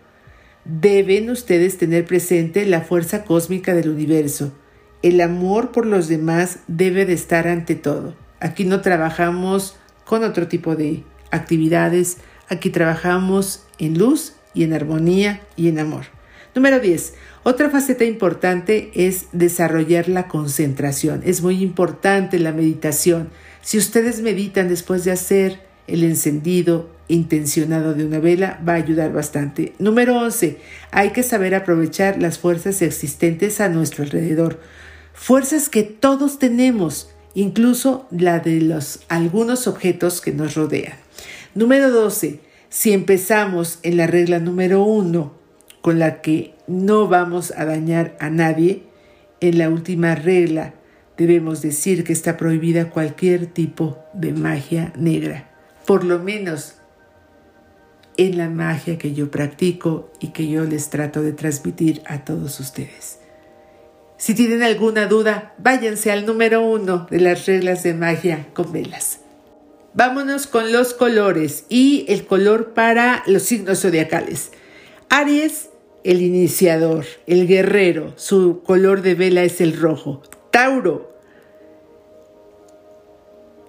[0.65, 4.51] Deben ustedes tener presente la fuerza cósmica del universo.
[5.01, 8.15] El amor por los demás debe de estar ante todo.
[8.39, 12.17] Aquí no trabajamos con otro tipo de actividades,
[12.49, 16.05] aquí trabajamos en luz y en armonía y en amor.
[16.55, 17.13] Número 10.
[17.43, 21.21] Otra faceta importante es desarrollar la concentración.
[21.25, 23.29] Es muy importante la meditación.
[23.61, 29.11] Si ustedes meditan después de hacer el encendido intencionado de una vela, va a ayudar
[29.11, 29.73] bastante.
[29.79, 30.57] Número 11.
[30.91, 34.59] Hay que saber aprovechar las fuerzas existentes a nuestro alrededor.
[35.13, 41.04] Fuerzas que todos tenemos, incluso la de los algunos objetos que nos rodean.
[41.55, 42.41] Número 12.
[42.67, 45.33] Si empezamos en la regla número 1,
[45.79, 48.83] con la que no vamos a dañar a nadie,
[49.39, 50.73] en la última regla
[51.15, 55.49] debemos decir que está prohibida cualquier tipo de magia negra,
[55.85, 56.75] por lo menos
[58.17, 62.59] en la magia que yo practico y que yo les trato de transmitir a todos
[62.59, 63.19] ustedes.
[64.17, 69.19] Si tienen alguna duda, váyanse al número uno de las reglas de magia con velas.
[69.95, 74.51] Vámonos con los colores y el color para los signos zodiacales.
[75.07, 75.69] Aries,
[76.03, 80.21] el iniciador, el guerrero, su color de vela es el rojo.
[80.51, 81.15] Tauro,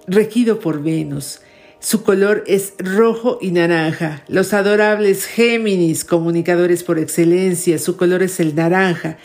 [0.09, 1.43] regido por Venus.
[1.79, 4.25] Su color es rojo y naranja.
[4.27, 9.19] Los adorables Géminis, comunicadores por excelencia, su color es el naranja.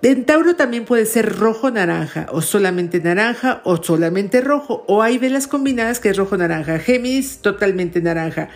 [0.00, 5.48] En Tauro también puede ser rojo-naranja, o solamente naranja, o solamente rojo, o hay velas
[5.48, 6.78] combinadas que es rojo-naranja.
[6.78, 8.48] Géminis, totalmente naranja.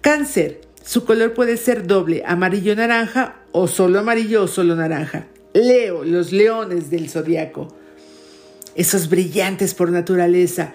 [0.00, 5.26] Cáncer, su color puede ser doble, amarillo-naranja, o solo amarillo o solo naranja.
[5.54, 7.68] Leo, los leones del zodiaco.
[8.74, 10.74] Esos brillantes por naturaleza.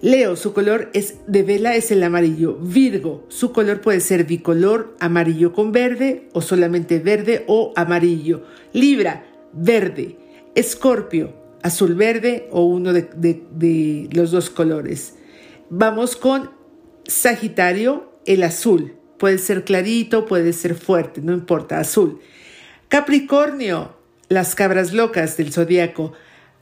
[0.00, 2.56] Leo, su color es de vela es el amarillo.
[2.60, 8.44] Virgo, su color puede ser bicolor, amarillo con verde o solamente verde o amarillo.
[8.72, 10.18] Libra, verde.
[10.54, 15.14] Escorpio, azul verde o uno de, los dos colores.
[15.70, 16.50] Vamos con
[17.06, 18.96] Sagitario, el azul.
[19.18, 22.20] Puede ser clarito, puede ser fuerte, no importa, azul.
[22.88, 23.96] Capricornio,
[24.28, 26.12] las cabras locas del zodiaco,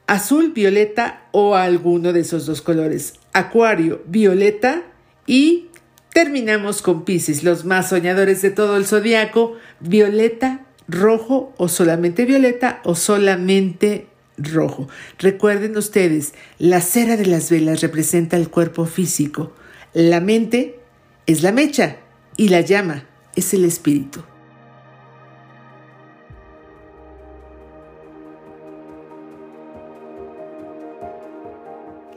[0.07, 3.15] azul, violeta o alguno de esos dos colores.
[3.33, 4.83] Acuario, violeta
[5.25, 5.67] y
[6.13, 12.81] terminamos con Pisces, los más soñadores de todo el zodiaco, violeta, rojo o solamente violeta
[12.83, 14.87] o solamente rojo.
[15.19, 19.53] Recuerden ustedes, la cera de las velas representa el cuerpo físico,
[19.93, 20.79] la mente
[21.25, 21.97] es la mecha
[22.35, 24.21] y la llama es el espíritu.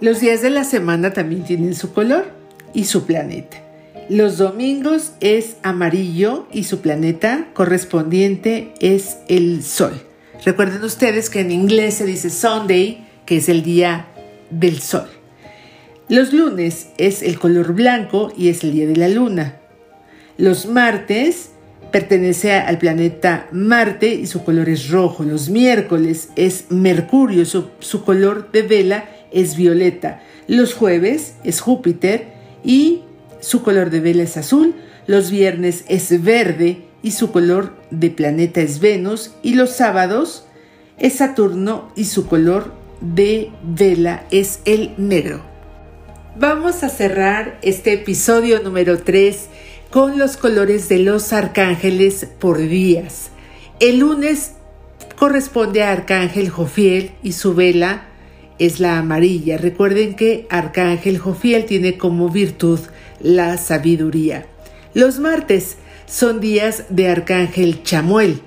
[0.01, 2.25] Los días de la semana también tienen su color
[2.73, 3.70] y su planeta.
[4.11, 10.03] Los domingos es amarillo y su planeta correspondiente es el sol.
[10.45, 14.09] Recuerden ustedes que en inglés se dice Sunday, que es el día
[14.51, 15.07] del sol.
[16.09, 19.61] Los lunes es el color blanco y es el día de la luna.
[20.39, 21.51] Los martes
[21.93, 25.23] pertenece al planeta Marte y su color es rojo.
[25.23, 30.21] Los miércoles es Mercurio, su, su color de vela es violeta.
[30.49, 32.33] Los jueves es Júpiter
[32.65, 33.03] y
[33.41, 34.75] su color de vela es azul.
[35.07, 39.33] Los viernes es verde y su color de planeta es Venus.
[39.43, 40.45] Y los sábados
[40.99, 45.43] es Saturno y su color de vela es el negro.
[46.39, 49.49] Vamos a cerrar este episodio número 3
[49.91, 53.31] con los colores de los arcángeles por días.
[53.81, 54.53] El lunes
[55.19, 58.07] corresponde a Arcángel Jofiel y su vela
[58.59, 59.59] es la amarilla.
[59.59, 62.79] Recuerden que Arcángel Jofiel tiene como virtud
[63.21, 64.47] la sabiduría.
[64.95, 68.41] Los martes son días de Arcángel Chamuel.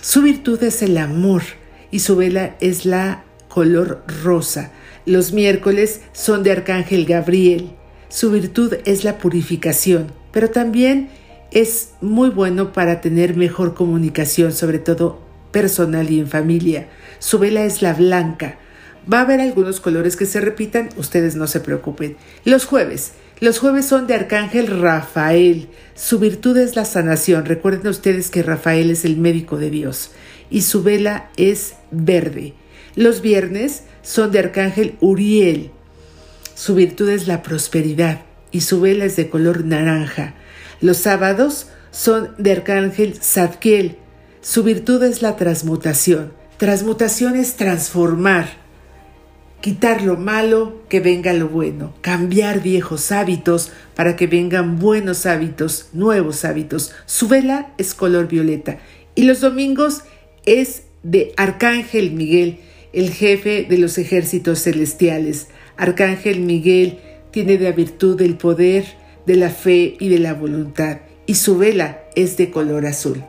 [0.00, 1.42] Su virtud es el amor
[1.90, 4.72] y su vela es la color rosa.
[5.06, 7.70] Los miércoles son de Arcángel Gabriel.
[8.08, 11.08] Su virtud es la purificación, pero también
[11.50, 15.20] es muy bueno para tener mejor comunicación, sobre todo
[15.52, 16.88] personal y en familia.
[17.20, 18.58] Su vela es la blanca.
[19.10, 22.16] Va a haber algunos colores que se repitan, ustedes no se preocupen.
[22.44, 23.12] Los jueves.
[23.44, 25.68] Los jueves son de Arcángel Rafael.
[25.94, 27.44] Su virtud es la sanación.
[27.44, 30.12] Recuerden ustedes que Rafael es el médico de Dios
[30.48, 32.54] y su vela es verde.
[32.96, 35.72] Los viernes son de Arcángel Uriel.
[36.54, 40.32] Su virtud es la prosperidad y su vela es de color naranja.
[40.80, 43.98] Los sábados son de Arcángel Zadkiel.
[44.40, 46.32] Su virtud es la transmutación.
[46.56, 48.63] Transmutación es transformar
[49.64, 55.88] quitar lo malo, que venga lo bueno, cambiar viejos hábitos para que vengan buenos hábitos,
[55.94, 56.92] nuevos hábitos.
[57.06, 58.76] Su vela es color violeta
[59.14, 60.02] y los domingos
[60.44, 62.58] es de Arcángel Miguel,
[62.92, 65.48] el jefe de los ejércitos celestiales.
[65.78, 66.98] Arcángel Miguel
[67.30, 68.84] tiene la virtud del poder,
[69.24, 73.24] de la fe y de la voluntad y su vela es de color azul.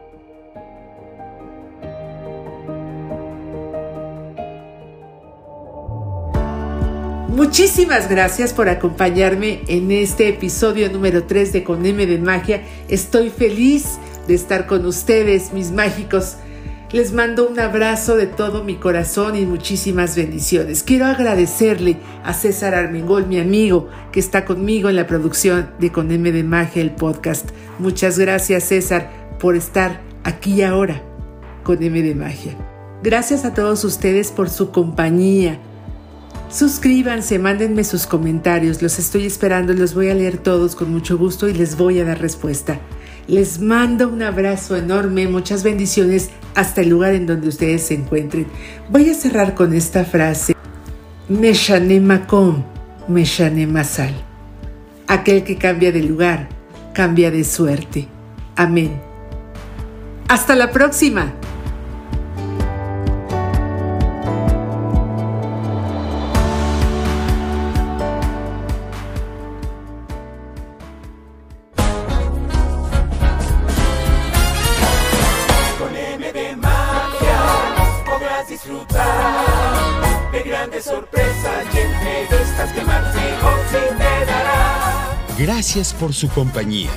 [7.57, 12.63] Muchísimas gracias por acompañarme en este episodio número 3 de Con M de Magia.
[12.89, 13.97] Estoy feliz
[14.27, 16.35] de estar con ustedes, mis mágicos.
[16.91, 20.83] Les mando un abrazo de todo mi corazón y muchísimas bendiciones.
[20.83, 21.95] Quiero agradecerle
[22.25, 26.43] a César Armengol, mi amigo, que está conmigo en la producción de Con M de
[26.43, 27.51] Magia, el podcast.
[27.79, 31.01] Muchas gracias, César, por estar aquí ahora
[31.63, 32.57] con M de Magia.
[33.01, 35.57] Gracias a todos ustedes por su compañía
[36.55, 41.49] Suscríbanse, mándenme sus comentarios, los estoy esperando, los voy a leer todos con mucho gusto
[41.49, 42.79] y les voy a dar respuesta.
[43.27, 48.47] Les mando un abrazo enorme, muchas bendiciones hasta el lugar en donde ustedes se encuentren.
[48.89, 50.55] Voy a cerrar con esta frase.
[51.27, 52.63] Meshane Makom,
[53.09, 54.13] Meshane Masal.
[55.07, 56.47] Aquel que cambia de lugar,
[56.93, 58.07] cambia de suerte.
[58.55, 59.01] Amén.
[60.29, 61.33] Hasta la próxima.
[85.75, 86.89] Gracias por su compañía.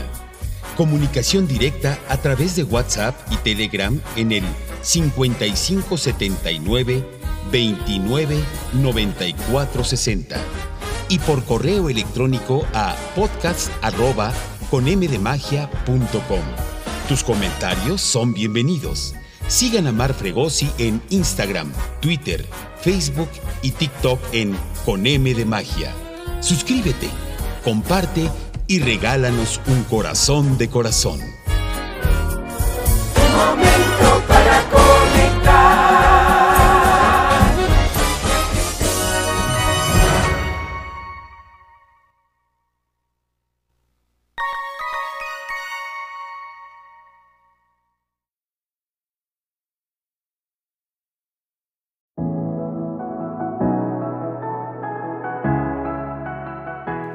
[0.76, 4.44] Comunicación directa a través de WhatsApp y Telegram en el
[4.82, 7.04] 5579
[7.50, 8.38] 29
[8.74, 10.36] 94 60
[11.08, 14.32] y por correo electrónico a podcast arroba
[17.08, 19.16] Tus comentarios son bienvenidos.
[19.48, 22.46] Sigan a Mar Fregosi en Instagram, Twitter,
[22.80, 25.92] Facebook y TikTok en Con M de Magia.
[26.40, 27.08] Suscríbete,
[27.64, 28.30] comparte
[28.68, 31.20] y regálanos un corazón de corazón.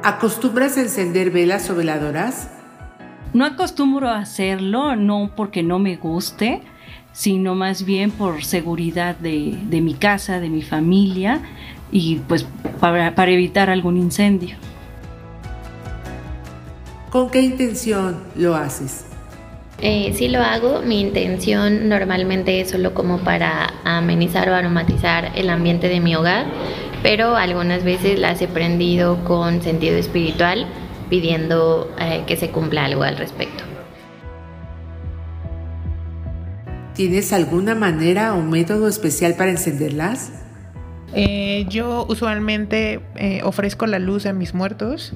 [0.04, 2.50] ¿Acostumbras a encender velas o veladoras?
[3.32, 6.60] No acostumbro a hacerlo, no porque no me guste,
[7.14, 11.40] sino más bien por seguridad de, mi casa, de mi familia
[11.90, 12.46] y pues
[12.80, 14.56] para, evitar algún incendio.
[17.08, 19.06] ¿Con qué intención lo haces?
[19.80, 25.48] Eh, sí lo hago, mi intención normalmente es solo como para amenizar o aromatizar el
[25.48, 26.44] ambiente de mi hogar
[27.04, 30.66] pero algunas veces las he prendido con sentido espiritual
[31.10, 33.62] pidiendo eh, que se cumpla algo al respecto.
[36.94, 40.32] ¿Tienes alguna manera o método especial para encenderlas?
[41.12, 45.12] Eh, yo usualmente eh, ofrezco la luz a mis muertos,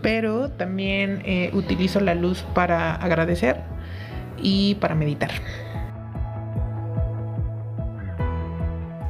[0.00, 1.24] pero también
[1.54, 3.56] utilizo la luz para agradecer
[4.40, 5.32] y para meditar.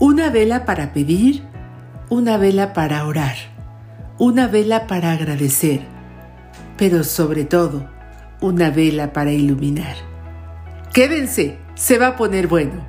[0.01, 1.52] Una vela para pedir
[2.13, 3.37] una vela para orar,
[4.19, 5.81] una vela para agradecer,
[6.77, 7.89] pero sobre todo,
[8.43, 9.97] una vela para iluminar.
[10.93, 12.85] Quédense, se va a poner bueno.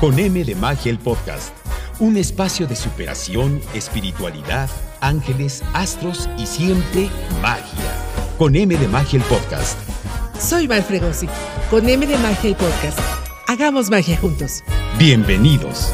[0.00, 1.54] Con M de Magia el podcast.
[1.98, 4.70] Un espacio de superación, espiritualidad,
[5.02, 7.10] ángeles, astros y siempre
[7.42, 7.94] magia.
[8.38, 9.78] Con M de Magia el podcast.
[10.40, 11.28] Soy Val Fregosi,
[11.68, 12.98] con M de Magia y Podcast.
[13.46, 14.64] Hagamos magia juntos.
[14.98, 15.92] Bienvenidos.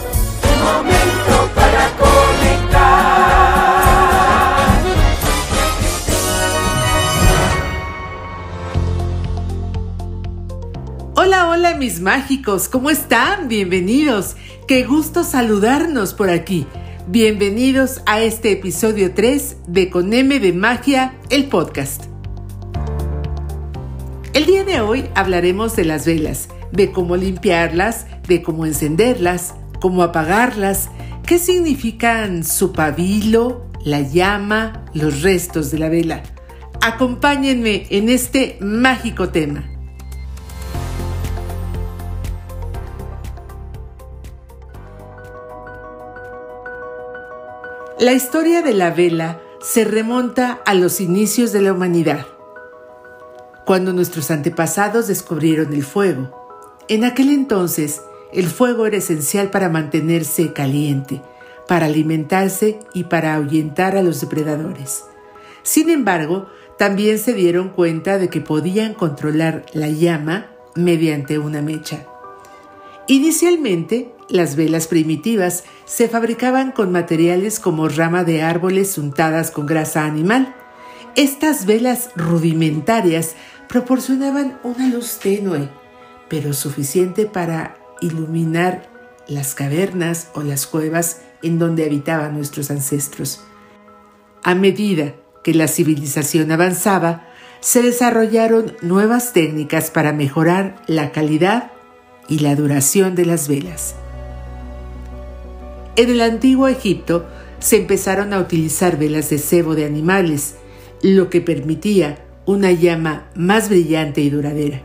[11.79, 13.49] Mis mágicos, ¿cómo están?
[13.49, 14.37] Bienvenidos.
[14.67, 16.67] Qué gusto saludarnos por aquí.
[17.07, 22.05] Bienvenidos a este episodio 3 de Con M de Magia, el podcast.
[24.33, 30.03] El día de hoy hablaremos de las velas, de cómo limpiarlas, de cómo encenderlas, cómo
[30.03, 30.89] apagarlas,
[31.27, 36.23] qué significan su pabilo, la llama, los restos de la vela.
[36.81, 39.76] Acompáñenme en este mágico tema.
[47.99, 52.27] La historia de la vela se remonta a los inicios de la humanidad,
[53.65, 56.31] cuando nuestros antepasados descubrieron el fuego.
[56.89, 58.03] En aquel entonces,
[58.35, 61.23] el fuego era esencial para mantenerse caliente,
[61.67, 65.05] para alimentarse y para ahuyentar a los depredadores.
[65.63, 72.05] Sin embargo, también se dieron cuenta de que podían controlar la llama mediante una mecha.
[73.07, 80.05] Inicialmente, las velas primitivas se fabricaban con materiales como rama de árboles untadas con grasa
[80.05, 80.55] animal.
[81.15, 83.37] Estas velas rudimentarias
[83.69, 85.69] proporcionaban una luz tenue,
[86.29, 88.91] pero suficiente para iluminar
[89.29, 93.43] las cavernas o las cuevas en donde habitaban nuestros ancestros.
[94.43, 97.29] A medida que la civilización avanzaba,
[97.61, 101.71] se desarrollaron nuevas técnicas para mejorar la calidad
[102.29, 103.95] y la duración de las velas.
[105.97, 107.25] En el antiguo Egipto
[107.59, 110.57] se empezaron a utilizar velas de cebo de animales,
[111.01, 114.83] lo que permitía una llama más brillante y duradera.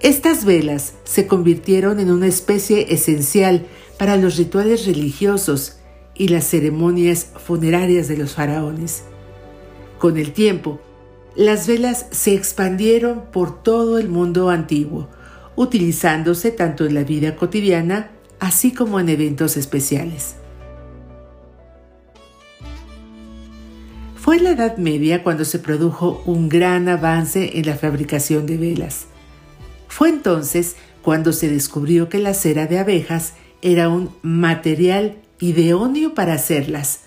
[0.00, 3.66] Estas velas se convirtieron en una especie esencial
[3.98, 5.78] para los rituales religiosos
[6.14, 9.02] y las ceremonias funerarias de los faraones.
[9.98, 10.80] Con el tiempo,
[11.34, 15.08] las velas se expandieron por todo el mundo antiguo,
[15.56, 20.36] utilizándose tanto en la vida cotidiana así como en eventos especiales.
[24.26, 28.56] Fue en la Edad Media cuando se produjo un gran avance en la fabricación de
[28.56, 29.06] velas.
[29.86, 36.34] Fue entonces cuando se descubrió que la cera de abejas era un material idóneo para
[36.34, 37.02] hacerlas,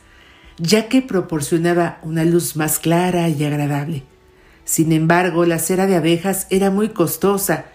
[0.58, 4.04] ya que proporcionaba una luz más clara y agradable.
[4.64, 7.66] Sin embargo, la cera de abejas era muy costosa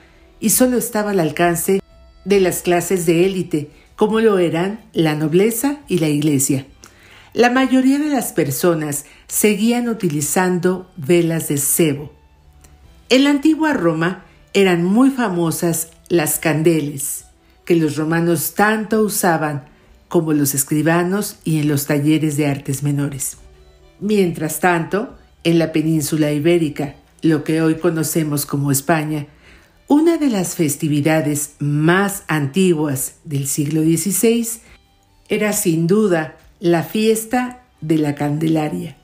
[0.41, 1.81] y solo estaba al alcance
[2.25, 6.67] de las clases de élite, como lo eran la nobleza y la iglesia.
[7.33, 12.13] La mayoría de las personas seguían utilizando velas de cebo.
[13.09, 17.25] En la antigua Roma eran muy famosas las candeles,
[17.65, 19.65] que los romanos tanto usaban
[20.09, 23.39] como los escribanos y en los talleres de artes menores.
[23.99, 29.27] Mientras tanto, en la península ibérica, lo que hoy conocemos como España,
[29.89, 34.49] una de las festividades más antiguas del siglo XVI
[35.29, 38.97] era sin duda la fiesta de la Candelaria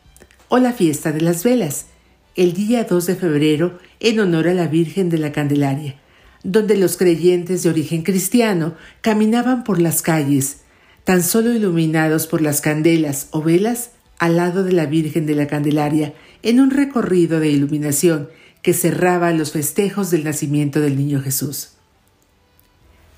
[0.49, 1.87] o la fiesta de las velas,
[2.35, 5.97] el día 2 de febrero en honor a la Virgen de la Candelaria,
[6.43, 10.63] donde los creyentes de origen cristiano caminaban por las calles,
[11.05, 15.47] tan solo iluminados por las candelas o velas al lado de la Virgen de la
[15.47, 18.29] Candelaria, en un recorrido de iluminación
[18.63, 21.71] que cerraba los festejos del nacimiento del Niño Jesús.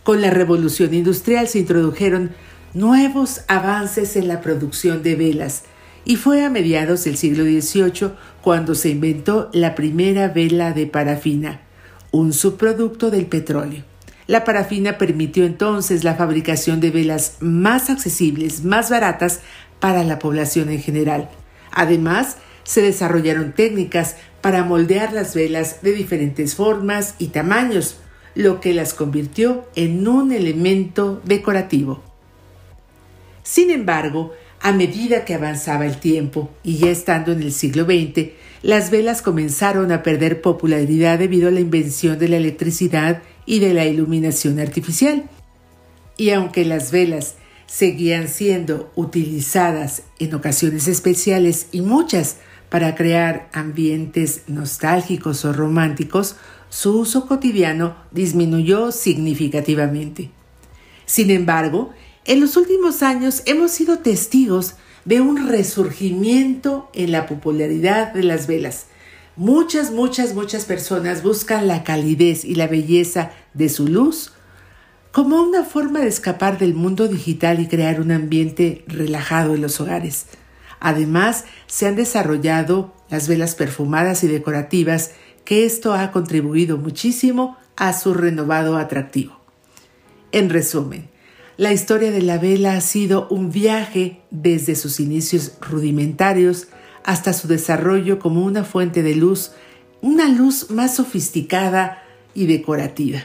[0.05, 2.33] Con la revolución industrial se introdujeron
[2.75, 5.65] nuevos avances en la producción de velas,
[6.05, 11.61] y fue a mediados del siglo XVIII cuando se inventó la primera vela de parafina,
[12.11, 13.85] un subproducto del petróleo.
[14.27, 19.41] La parafina permitió entonces la fabricación de velas más accesibles, más baratas
[19.79, 21.29] para la población en general.
[21.71, 27.97] Además, se desarrollaron técnicas para moldear las velas de diferentes formas y tamaños,
[28.35, 32.03] lo que las convirtió en un elemento decorativo.
[33.43, 38.31] Sin embargo, a medida que avanzaba el tiempo y ya estando en el siglo XX,
[38.63, 43.75] las velas comenzaron a perder popularidad debido a la invención de la electricidad y de
[43.75, 45.29] la iluminación artificial.
[46.17, 47.35] Y aunque las velas
[47.67, 52.37] seguían siendo utilizadas en ocasiones especiales y muchas
[52.73, 56.37] para crear ambientes nostálgicos o románticos,
[56.71, 60.31] su uso cotidiano disminuyó significativamente.
[61.05, 61.91] Sin embargo,
[62.25, 68.47] en los últimos años hemos sido testigos de un resurgimiento en la popularidad de las
[68.47, 68.87] velas.
[69.37, 74.33] Muchas, muchas, muchas personas buscan la calidez y la belleza de su luz
[75.13, 79.79] como una forma de escapar del mundo digital y crear un ambiente relajado en los
[79.79, 80.25] hogares.
[80.85, 85.13] Además, se han desarrollado las velas perfumadas y decorativas,
[85.45, 89.39] que esto ha contribuido muchísimo a su renovado atractivo.
[90.33, 91.09] En resumen,
[91.57, 96.67] la historia de la vela ha sido un viaje desde sus inicios rudimentarios
[97.05, 99.53] hasta su desarrollo como una fuente de luz,
[100.01, 102.03] una luz más sofisticada
[102.35, 103.21] y decorativa.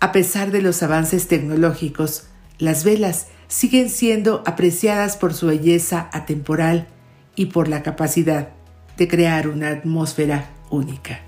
[0.00, 2.24] A pesar de los avances tecnológicos,
[2.58, 6.88] las velas siguen siendo apreciadas por su belleza atemporal
[7.36, 8.48] y por la capacidad
[8.96, 11.20] de crear una atmósfera única.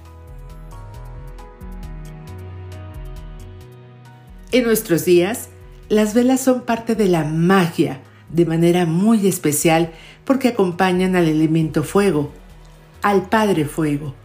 [4.51, 5.51] En nuestros días,
[5.89, 9.93] las velas son parte de la magia de manera muy especial
[10.25, 12.33] porque acompañan al elemento fuego,
[13.03, 14.17] al Padre Fuego,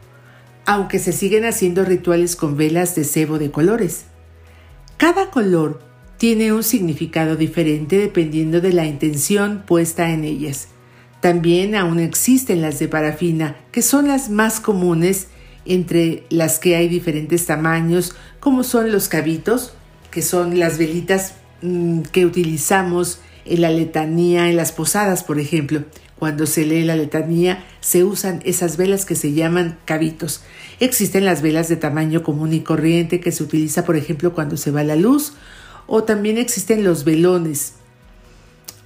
[0.66, 4.06] aunque se siguen haciendo rituales con velas de cebo de colores.
[4.98, 5.91] Cada color
[6.22, 10.68] tiene un significado diferente dependiendo de la intención puesta en ellas.
[11.20, 15.30] También aún existen las de parafina, que son las más comunes,
[15.66, 19.74] entre las que hay diferentes tamaños, como son los cabitos,
[20.12, 25.86] que son las velitas mm, que utilizamos en la letanía, en las posadas, por ejemplo.
[26.20, 30.44] Cuando se lee la letanía, se usan esas velas que se llaman cabitos.
[30.80, 34.70] Existen las velas de tamaño común y corriente que se utiliza, por ejemplo, cuando se
[34.70, 35.34] va la luz,
[35.94, 37.74] o también existen los velones,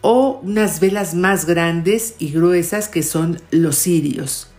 [0.02, 4.50] o unas velas más grandes y gruesas que son los cirios.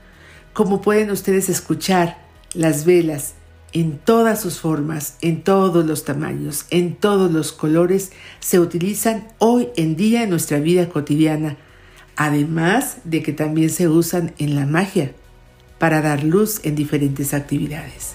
[0.53, 2.25] Como pueden ustedes escuchar,
[2.55, 3.35] las velas
[3.73, 9.71] en todas sus formas, en todos los tamaños, en todos los colores, se utilizan hoy
[9.75, 11.57] en día en nuestra vida cotidiana
[12.15, 15.13] además de que también se usan en la magia
[15.79, 18.15] para dar luz en diferentes actividades.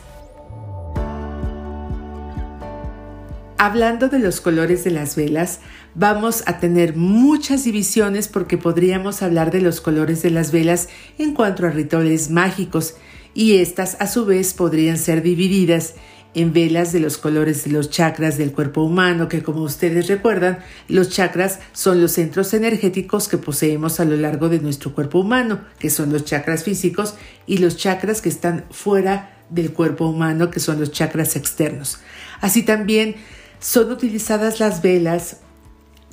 [3.64, 5.59] Hablando de los colores de las velas,
[5.93, 10.89] vamos a tener muchas divisiones porque podríamos hablar de los colores de las velas
[11.20, 12.95] en cuanto a rituales mágicos
[13.36, 15.93] y estas a su vez podrían ser divididas
[16.34, 20.57] en velas de los colores de los chakras del cuerpo humano, que como ustedes recuerdan,
[20.88, 25.62] los chakras son los centros energéticos que poseemos a lo largo de nuestro cuerpo humano,
[25.78, 27.14] que son los chakras físicos,
[27.45, 31.99] y los chakras que están fuera del cuerpo humano, que son los chakras externos.
[32.39, 33.18] Así también
[33.62, 35.38] son utilizadas las velas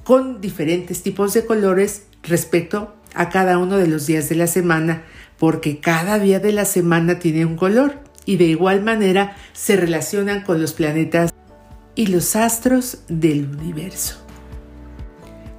[0.04, 5.02] con diferentes tipos de colores respecto a cada uno de los días de la semana,
[5.38, 10.42] porque cada día de la semana tiene un color y de igual manera se relacionan
[10.42, 11.32] con los planetas
[11.94, 14.16] y los astros del universo.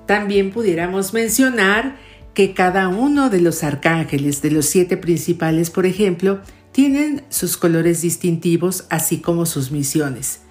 [0.06, 1.98] También pudiéramos mencionar
[2.36, 6.40] que cada uno de los arcángeles, de los siete principales, por ejemplo,
[6.72, 10.42] tienen sus colores distintivos, así como sus misiones.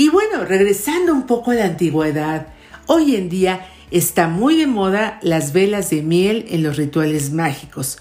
[0.00, 2.46] Y bueno, regresando un poco a la antigüedad,
[2.86, 7.98] hoy en día está muy de moda las velas de miel en los rituales mágicos.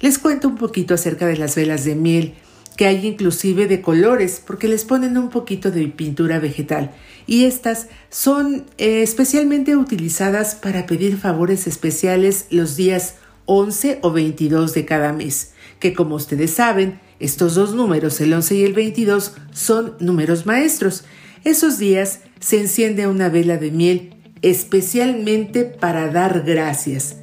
[0.00, 2.34] Les cuento un poquito acerca de las velas de miel
[2.76, 6.90] que hay inclusive de colores, porque les ponen un poquito de pintura vegetal.
[7.28, 13.14] Y estas son eh, especialmente utilizadas para pedir favores especiales los días
[13.44, 18.56] 11 o 22 de cada mes, que como ustedes saben, estos dos números, el 11
[18.56, 21.04] y el 22, son números maestros.
[21.44, 27.16] Esos días se enciende una vela de miel especialmente para dar gracias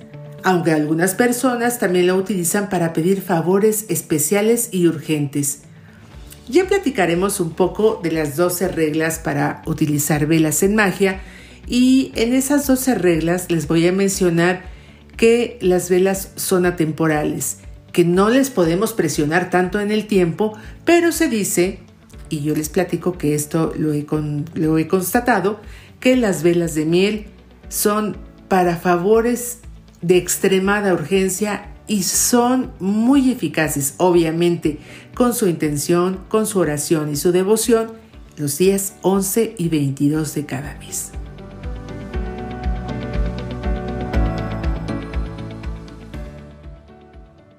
[0.45, 5.61] aunque algunas personas también la utilizan para pedir favores especiales y urgentes.
[6.47, 11.19] Ya platicaremos un poco de las 12 reglas para utilizar velas en magia
[11.67, 14.61] y en esas 12 reglas les voy a mencionar
[15.17, 17.57] que las velas son atemporales,
[17.91, 21.79] que no les podemos presionar tanto en el tiempo, pero se dice,
[22.29, 24.05] y yo les platico que esto lo he,
[24.55, 25.59] lo he constatado,
[25.99, 27.25] que las velas de miel
[27.69, 28.17] son
[28.47, 29.59] para favores
[30.01, 34.79] de extremada urgencia y son muy eficaces, obviamente,
[35.13, 37.93] con su intención, con su oración y su devoción,
[38.37, 41.11] los días 11 y 22 de cada mes.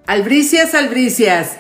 [0.07, 1.57] Albricias, albricias.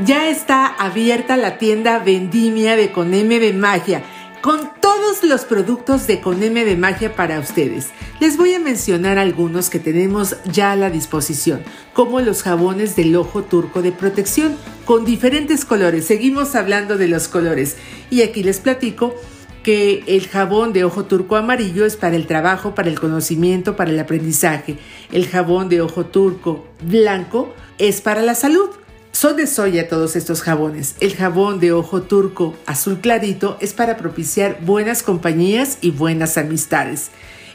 [0.00, 4.02] Ya está abierta la tienda Vendimia de Coneme de Magia,
[4.40, 7.90] con todos los productos de Coneme de Magia para ustedes.
[8.18, 11.62] Les voy a mencionar algunos que tenemos ya a la disposición,
[11.92, 16.06] como los jabones del ojo turco de protección, con diferentes colores.
[16.06, 17.76] Seguimos hablando de los colores.
[18.10, 19.14] Y aquí les platico
[19.62, 23.90] que el jabón de ojo turco amarillo es para el trabajo, para el conocimiento, para
[23.90, 24.78] el aprendizaje.
[25.12, 28.70] El jabón de ojo turco blanco es para la salud.
[29.12, 30.96] Son de soya todos estos jabones.
[31.00, 37.10] El jabón de ojo turco azul clarito es para propiciar buenas compañías y buenas amistades.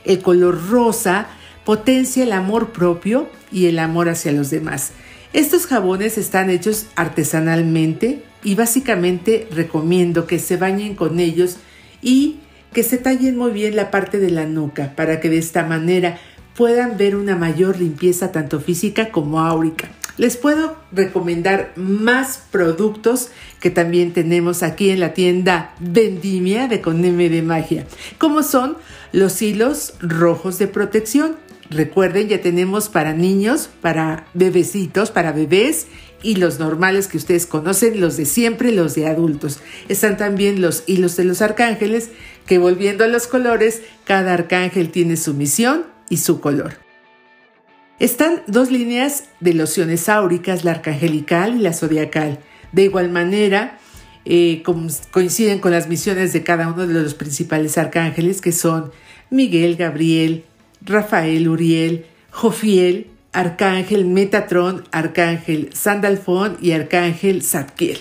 [0.05, 1.25] El color rosa
[1.65, 4.91] potencia el amor propio y el amor hacia los demás.
[5.33, 11.57] Estos jabones están hechos artesanalmente y básicamente recomiendo que se bañen con ellos
[12.03, 12.37] y
[12.71, 16.19] que se tallen muy bien la parte de la nuca para que de esta manera
[16.55, 19.89] puedan ver una mayor limpieza tanto física como áurica.
[20.17, 27.03] Les puedo recomendar más productos que también tenemos aquí en la tienda Vendimia de Con
[27.03, 27.85] de Magia,
[28.17, 28.77] como son
[29.11, 31.35] los hilos rojos de protección.
[31.69, 35.85] Recuerden, ya tenemos para niños, para bebecitos, para bebés
[36.23, 39.59] y los normales que ustedes conocen, los de siempre, los de adultos.
[39.87, 42.09] Están también los hilos de los arcángeles,
[42.47, 46.86] que volviendo a los colores, cada arcángel tiene su misión y su color.
[47.99, 52.39] Están dos líneas de lociones áuricas, la arcangelical y la zodiacal.
[52.71, 53.79] De igual manera,
[54.23, 54.61] eh,
[55.09, 58.91] coinciden con las misiones de cada uno de los principales arcángeles, que son
[59.31, 60.43] Miguel, Gabriel,
[60.81, 67.97] Rafael, Uriel, Jofiel, Arcángel Metatron, Arcángel Sandalfón y Arcángel Zadkiel.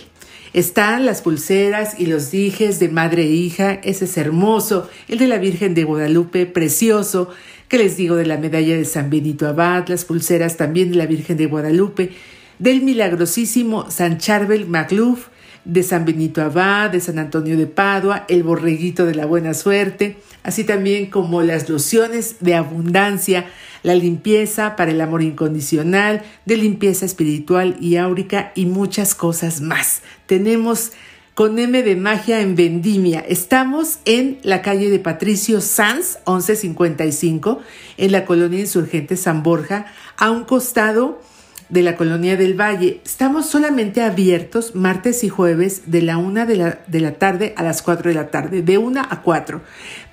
[0.53, 5.27] Están las pulseras y los dijes de madre e hija, ese es hermoso, el de
[5.27, 7.31] la Virgen de Guadalupe, precioso,
[7.69, 11.07] que les digo de la medalla de San Benito Abad, las pulseras también de la
[11.07, 12.13] Virgen de Guadalupe,
[12.59, 15.29] del milagrosísimo San Charbel Magluf,
[15.65, 20.17] de San Benito Abad, de San Antonio de Padua, el borreguito de la buena suerte,
[20.45, 23.47] así también como las lociones de abundancia,
[23.83, 30.03] la limpieza para el amor incondicional, de limpieza espiritual y áurica y muchas cosas más.
[30.27, 30.93] Tenemos
[31.37, 33.21] con M de Magia en Vendimia.
[33.21, 37.61] Estamos en la calle de Patricio Sanz, 1155,
[37.99, 39.85] en la colonia insurgente San Borja,
[40.17, 41.21] a un costado
[41.69, 43.03] de la colonia del Valle.
[43.05, 47.63] Estamos solamente abiertos martes y jueves de la una de la, de la tarde a
[47.63, 49.61] las 4 de la tarde, de una a 4.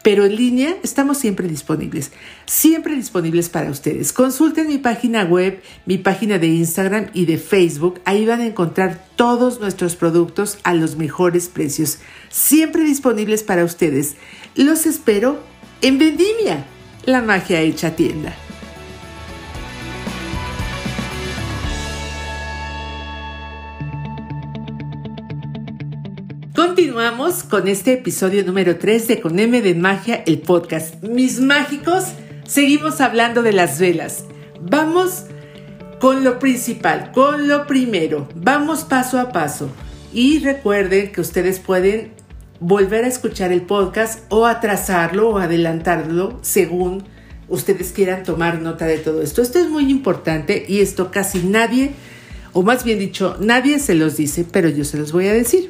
[0.03, 2.11] Pero en línea estamos siempre disponibles,
[2.45, 4.11] siempre disponibles para ustedes.
[4.11, 8.01] Consulten mi página web, mi página de Instagram y de Facebook.
[8.03, 11.99] Ahí van a encontrar todos nuestros productos a los mejores precios,
[12.29, 14.15] siempre disponibles para ustedes.
[14.55, 15.41] Los espero
[15.81, 16.65] en Vendimia,
[17.05, 18.35] la magia hecha tienda.
[26.65, 31.03] Continuamos con este episodio número 3 de Con M de Magia, el podcast.
[31.03, 32.05] Mis mágicos,
[32.45, 34.23] seguimos hablando de las velas.
[34.61, 35.25] Vamos
[35.99, 38.29] con lo principal, con lo primero.
[38.33, 39.69] Vamos paso a paso.
[40.13, 42.13] Y recuerden que ustedes pueden
[42.61, 47.03] volver a escuchar el podcast o atrasarlo o adelantarlo según
[47.49, 49.41] ustedes quieran tomar nota de todo esto.
[49.41, 51.91] Esto es muy importante y esto casi nadie,
[52.53, 55.69] o más bien dicho, nadie se los dice, pero yo se los voy a decir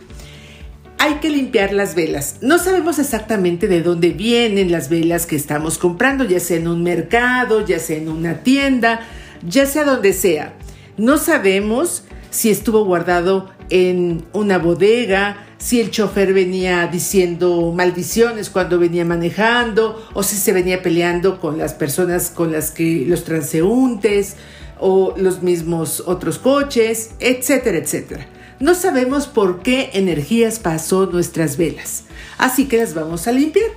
[1.04, 2.38] hay que limpiar las velas.
[2.39, 6.82] No sabemos exactamente de dónde vienen las velas que estamos comprando, ya sea en un
[6.82, 9.01] mercado, ya sea en una tienda,
[9.45, 10.54] ya sea donde sea.
[10.95, 18.80] No sabemos si estuvo guardado en una bodega, si el chofer venía diciendo maldiciones cuando
[18.80, 24.38] venía manejando, o si se venía peleando con las personas con las que los transeúntes,
[24.80, 28.26] o los mismos otros coches, etcétera, etcétera.
[28.60, 32.06] No sabemos por qué energías pasó nuestras velas,
[32.38, 33.70] así que las vamos a limpiar.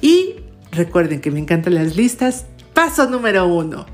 [0.00, 0.36] Y
[0.72, 2.46] recuerden que me encantan las listas.
[2.74, 3.86] Paso número uno.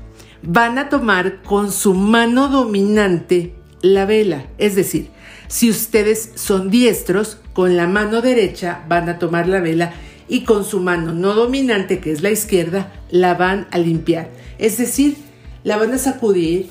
[0.43, 4.47] Van a tomar con su mano dominante la vela.
[4.57, 5.09] Es decir,
[5.47, 9.93] si ustedes son diestros, con la mano derecha van a tomar la vela
[10.29, 14.29] y con su mano no dominante, que es la izquierda, la van a limpiar.
[14.57, 15.17] Es decir,
[15.63, 16.69] la van a sacudir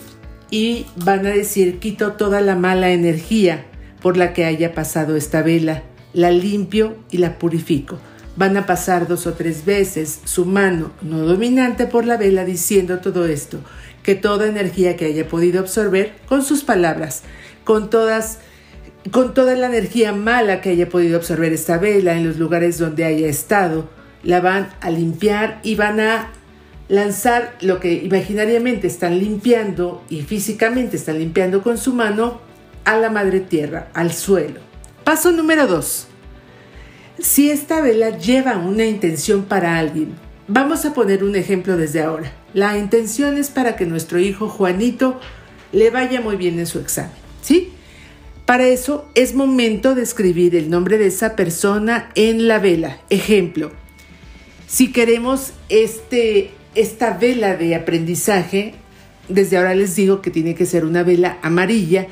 [0.51, 3.67] y van a decir quito toda la mala energía
[4.01, 5.83] por la que haya pasado esta vela,
[6.13, 7.99] la limpio y la purifico.
[8.37, 12.99] Van a pasar dos o tres veces su mano no dominante por la vela diciendo
[12.99, 13.61] todo esto,
[14.03, 17.23] que toda energía que haya podido absorber con sus palabras,
[17.65, 18.39] con todas
[19.11, 23.05] con toda la energía mala que haya podido absorber esta vela en los lugares donde
[23.05, 23.89] haya estado,
[24.23, 26.33] la van a limpiar y van a
[26.89, 32.41] lanzar lo que imaginariamente están limpiando y físicamente están limpiando con su mano
[32.85, 34.61] a la madre tierra, al suelo.
[35.05, 36.09] Paso número 2.
[37.19, 40.15] si esta vela lleva una intención para alguien.
[40.49, 42.31] Vamos a poner un ejemplo desde ahora.
[42.53, 45.19] La intención es para que nuestro hijo Juanito
[45.73, 47.73] le vaya muy bien en su examen, ¿sí?
[48.45, 52.99] Para eso es momento de escribir el nombre de esa persona en la vela.
[53.11, 53.73] Ejemplo,
[54.69, 58.75] si queremos este, esta vela de aprendizaje,
[59.29, 62.07] desde ahora les digo que tiene que ser una vela amarilla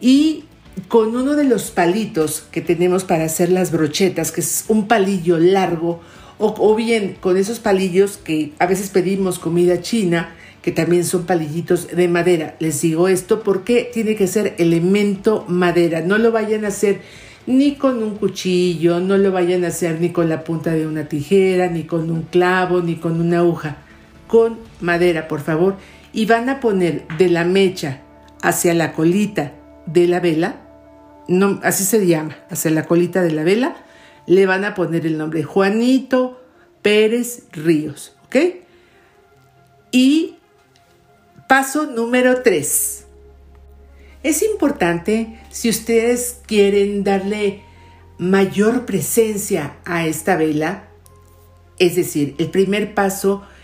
[0.00, 0.44] y
[0.88, 5.38] con uno de los palitos que tenemos para hacer las brochetas, que es un palillo
[5.38, 6.00] largo,
[6.40, 11.88] o, bien con esos palillos que a veces pedimos comida china, que también son palillitos
[11.88, 12.54] de madera.
[12.60, 16.00] Les digo esto porque tiene que ser elemento madera.
[16.00, 17.00] No lo vayan a hacer
[17.46, 21.08] ni con un cuchillo, no lo vayan a hacer ni con la punta de una
[21.08, 23.78] tijera, ni con un clavo, ni con una aguja.
[24.28, 25.76] Con madera, por favor.
[26.12, 28.02] Y van a poner de la mecha
[28.40, 29.52] hacia la colita
[29.86, 30.68] de la vela
[31.28, 33.76] no, así se llama, hacia la colita de la vela,
[34.26, 36.42] le van a poner el nombre Juanito
[36.82, 38.36] Pérez Ríos, ¿ok?
[39.92, 40.36] Y
[41.46, 43.04] paso número 3.
[44.22, 47.62] Es importante si ustedes quieren darle
[48.18, 50.88] mayor presencia a esta vela,
[51.78, 53.57] es decir, el primer paso es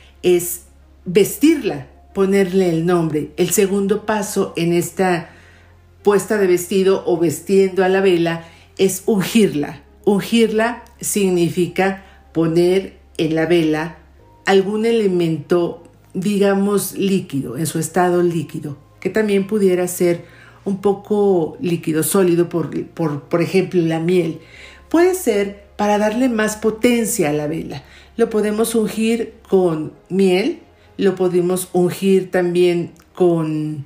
[1.05, 3.31] vestirla, ponerle el nombre.
[3.37, 5.31] El segundo paso en esta
[6.03, 8.45] puesta de vestido o vestiendo a la vela
[8.79, 9.83] es ungirla.
[10.05, 13.97] Ungirla significa poner en la vela
[14.47, 20.25] algún elemento, digamos, líquido, en su estado líquido, que también pudiera ser
[20.65, 24.41] un poco líquido, sólido, por, por, por ejemplo, la miel.
[24.89, 27.83] Puede ser para darle más potencia a la vela.
[28.17, 30.61] Lo podemos ungir con miel,
[30.97, 33.85] lo podemos ungir también con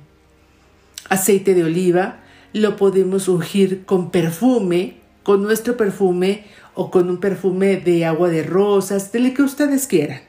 [1.09, 2.19] aceite de oliva,
[2.53, 8.43] lo podemos ungir con perfume, con nuestro perfume o con un perfume de agua de
[8.43, 10.21] rosas, de lo que ustedes quieran.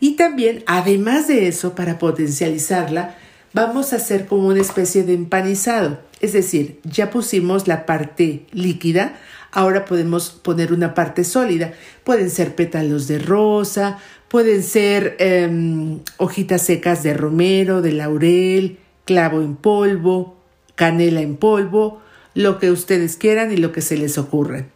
[0.00, 3.16] Y también, además de eso, para potencializarla,
[3.52, 6.00] vamos a hacer como una especie de empanizado.
[6.20, 9.18] Es decir, ya pusimos la parte líquida,
[9.52, 11.72] ahora podemos poner una parte sólida.
[12.02, 13.98] Pueden ser pétalos de rosa,
[14.28, 20.36] pueden ser em, hojitas secas de romero, de laurel, clavo en polvo,
[20.74, 22.00] canela en polvo,
[22.34, 24.66] lo que ustedes quieran y lo que se les ocurra.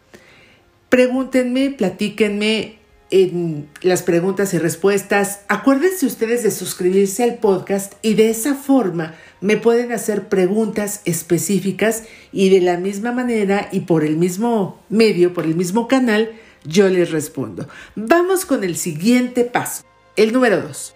[0.89, 2.76] Pregúntenme, platíquenme
[3.11, 5.41] en las preguntas y respuestas.
[5.47, 12.03] Acuérdense ustedes de suscribirse al podcast y de esa forma me pueden hacer preguntas específicas
[12.31, 16.31] y de la misma manera y por el mismo medio, por el mismo canal,
[16.63, 17.67] yo les respondo.
[17.95, 19.83] Vamos con el siguiente paso,
[20.15, 20.95] el número 2.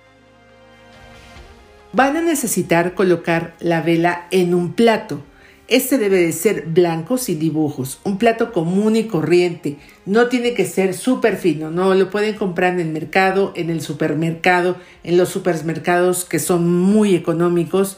[1.94, 5.24] Van a necesitar colocar la vela en un plato.
[5.72, 9.78] Este debe de ser blanco sin dibujos, un plato común y corriente.
[10.06, 13.80] No tiene que ser súper fino, no lo pueden comprar en el mercado, en el
[13.80, 17.98] supermercado, en los supermercados que son muy económicos,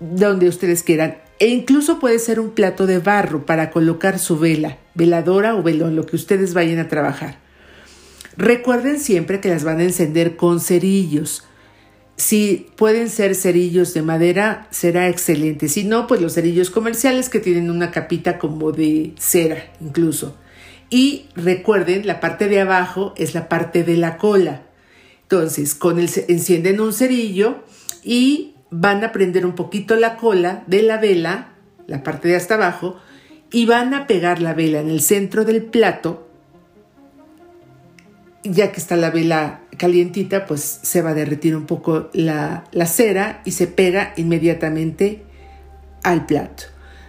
[0.00, 1.18] donde ustedes quieran.
[1.38, 5.94] E incluso puede ser un plato de barro para colocar su vela, veladora o velón,
[5.94, 7.38] lo que ustedes vayan a trabajar.
[8.36, 11.44] Recuerden siempre que las van a encender con cerillos.
[12.16, 15.68] Si pueden ser cerillos de madera, será excelente.
[15.68, 20.36] Si no, pues los cerillos comerciales que tienen una capita como de cera incluso.
[20.90, 24.62] Y recuerden, la parte de abajo es la parte de la cola.
[25.22, 27.64] Entonces, con el, encienden un cerillo
[28.04, 31.54] y van a prender un poquito la cola de la vela,
[31.86, 32.98] la parte de hasta abajo,
[33.50, 36.28] y van a pegar la vela en el centro del plato
[38.44, 43.42] ya que está la vela calientita, pues se va a derretir un poco la, cera
[43.44, 45.22] y se pega inmediatamente
[46.02, 46.64] al plato.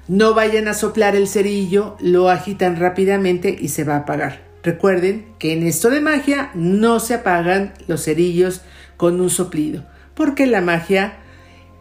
[0.07, 4.41] No vayan a soplar el cerillo, lo agitan rápidamente y se va a apagar.
[4.63, 8.61] Recuerden que en esto de magia no se apagan los cerillos
[8.97, 11.17] con un soplido, porque la magia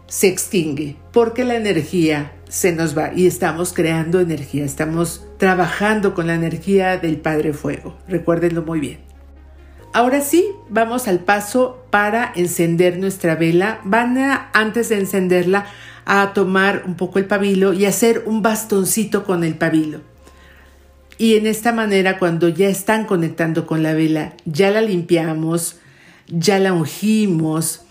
[0.07, 6.27] se extingue, porque la energía se nos va y estamos creando energía, estamos trabajando con
[6.27, 7.97] la energía del Padre Fuego.
[8.09, 9.12] Recuérdenlo muy bien.
[9.95, 13.81] Ahora sí, vamos al paso para encender nuestra vela.
[13.85, 15.67] Van a, antes de encenderla,
[16.07, 20.01] a tomar un poco el pabilo y hacer un bastoncito con el pabilo.
[21.19, 25.77] Y en esta manera, cuando ya están conectando con la vela, ya la limpiamos,
[26.27, 27.83] ya la ungimos,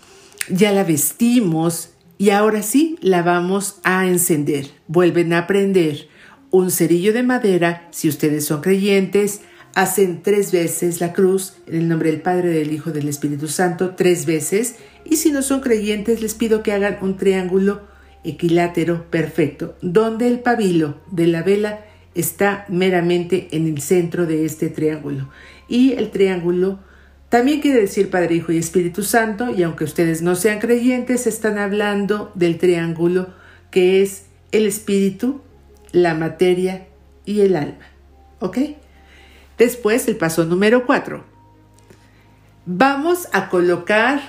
[0.48, 4.72] ya la vestimos y ahora sí la vamos a encender.
[4.88, 6.08] Vuelven a prender
[6.50, 9.40] un cerillo de madera si ustedes son creyentes
[9.74, 13.94] hacen tres veces la cruz en el nombre del Padre, del Hijo, del Espíritu Santo,
[13.94, 14.76] tres veces.
[15.04, 17.82] Y si no son creyentes, les pido que hagan un triángulo
[18.24, 24.68] equilátero perfecto, donde el pabilo de la vela está meramente en el centro de este
[24.68, 25.28] triángulo.
[25.68, 26.78] Y el triángulo
[27.28, 31.58] también quiere decir Padre, Hijo y Espíritu Santo, y aunque ustedes no sean creyentes, están
[31.58, 33.28] hablando del triángulo
[33.70, 35.40] que es el espíritu,
[35.92, 36.86] la materia
[37.24, 37.86] y el alma.
[38.40, 38.58] ¿Ok?
[39.58, 41.24] Después, el paso número 4.
[42.66, 44.20] Vamos a colocar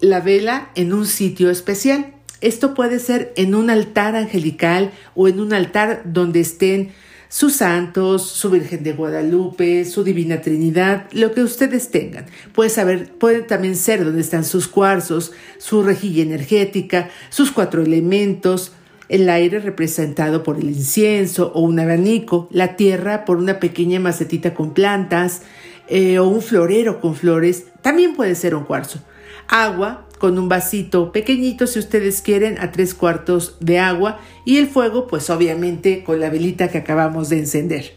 [0.00, 2.14] la vela en un sitio especial.
[2.40, 6.92] Esto puede ser en un altar angelical o en un altar donde estén
[7.28, 12.26] sus santos, su Virgen de Guadalupe, su Divina Trinidad, lo que ustedes tengan.
[12.54, 18.72] Puede, saber, puede también ser donde están sus cuarzos, su rejilla energética, sus cuatro elementos,
[19.08, 24.54] el aire representado por el incienso o un abanico, la tierra por una pequeña macetita
[24.54, 25.42] con plantas
[25.88, 29.00] eh, o un florero con flores, también puede ser un cuarzo.
[29.48, 34.66] Agua con un vasito pequeñito si ustedes quieren a tres cuartos de agua y el
[34.66, 37.92] fuego pues obviamente con la velita que acabamos de encender.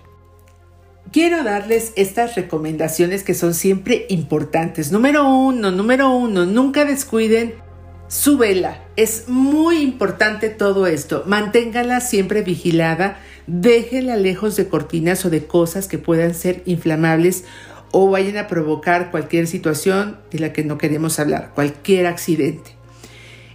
[1.11, 4.93] Quiero darles estas recomendaciones que son siempre importantes.
[4.93, 7.55] Número uno, número uno, nunca descuiden
[8.11, 8.83] su vela.
[8.97, 11.23] Es muy importante todo esto.
[11.27, 13.21] Manténgala siempre vigilada.
[13.47, 17.45] Déjela lejos de cortinas o de cosas que puedan ser inflamables
[17.91, 22.71] o vayan a provocar cualquier situación de la que no queremos hablar, cualquier accidente.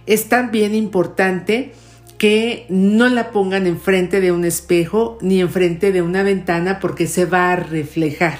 [0.07, 1.73] Es también importante
[2.17, 7.25] que no la pongan enfrente de un espejo ni enfrente de una ventana porque se
[7.25, 8.39] va a reflejar.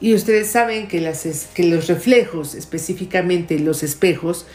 [0.00, 4.46] Y ustedes saben que, las, que los reflejos, específicamente los espejos,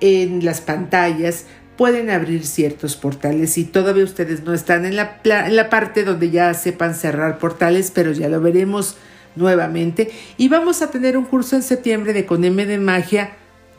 [0.00, 1.44] en las pantallas
[1.76, 6.30] pueden abrir ciertos portales y todavía ustedes no están en la, en la parte donde
[6.30, 8.96] ya sepan cerrar portales, pero ya lo veremos
[9.36, 10.10] nuevamente.
[10.36, 13.30] Y vamos a tener un curso en septiembre de Con M de Magia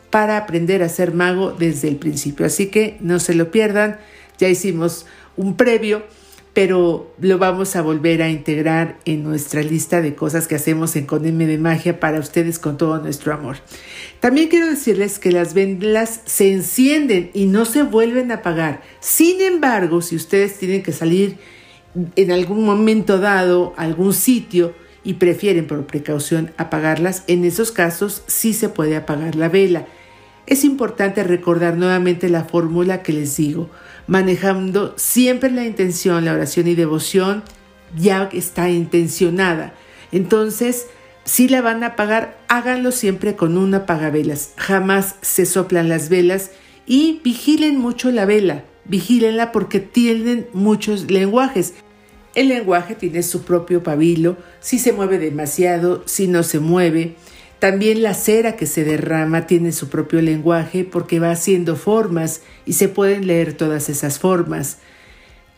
[0.10, 2.46] para aprender a ser mago desde el principio.
[2.46, 4.00] Así que no se lo pierdan,
[4.38, 5.06] ya hicimos
[5.36, 6.04] un previo
[6.54, 11.06] pero lo vamos a volver a integrar en nuestra lista de cosas que hacemos en
[11.06, 13.58] Con M de Magia para ustedes con todo nuestro amor.
[14.20, 18.82] También quiero decirles que las velas se encienden y no se vuelven a apagar.
[19.00, 21.38] Sin embargo, si ustedes tienen que salir
[22.16, 24.74] en algún momento dado a algún sitio
[25.04, 29.86] y prefieren por precaución apagarlas, en esos casos sí se puede apagar la vela.
[30.48, 33.70] Es importante recordar nuevamente la fórmula que les digo
[34.10, 37.44] manejando siempre la intención, la oración y devoción
[37.96, 39.76] ya está intencionada.
[40.12, 40.88] Entonces,
[41.26, 44.54] si la van a apagar, háganlo siempre con una apagavelas.
[44.58, 46.50] Jamás se soplan las velas
[46.88, 48.64] y vigilen mucho la vela.
[48.86, 51.76] Vigílenla porque tienen muchos lenguajes.
[52.34, 57.16] El lenguaje tiene su propio pabilo, si se mueve demasiado, si no se mueve.
[57.60, 62.74] También la cera que se derrama tiene su propio lenguaje porque va haciendo formas y
[62.74, 64.78] se pueden leer todas esas formas.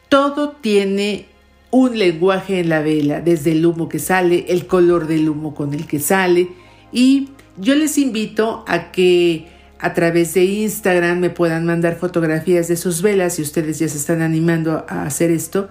[0.10, 1.28] Todo tiene
[1.70, 5.74] un lenguaje en la vela, desde el humo que sale, el color del humo con
[5.74, 6.49] el que sale.
[6.91, 9.47] Y yo les invito a que
[9.80, 13.97] a través de Instagram me puedan mandar fotografías de sus velas si ustedes ya se
[13.97, 15.70] están animando a hacer esto.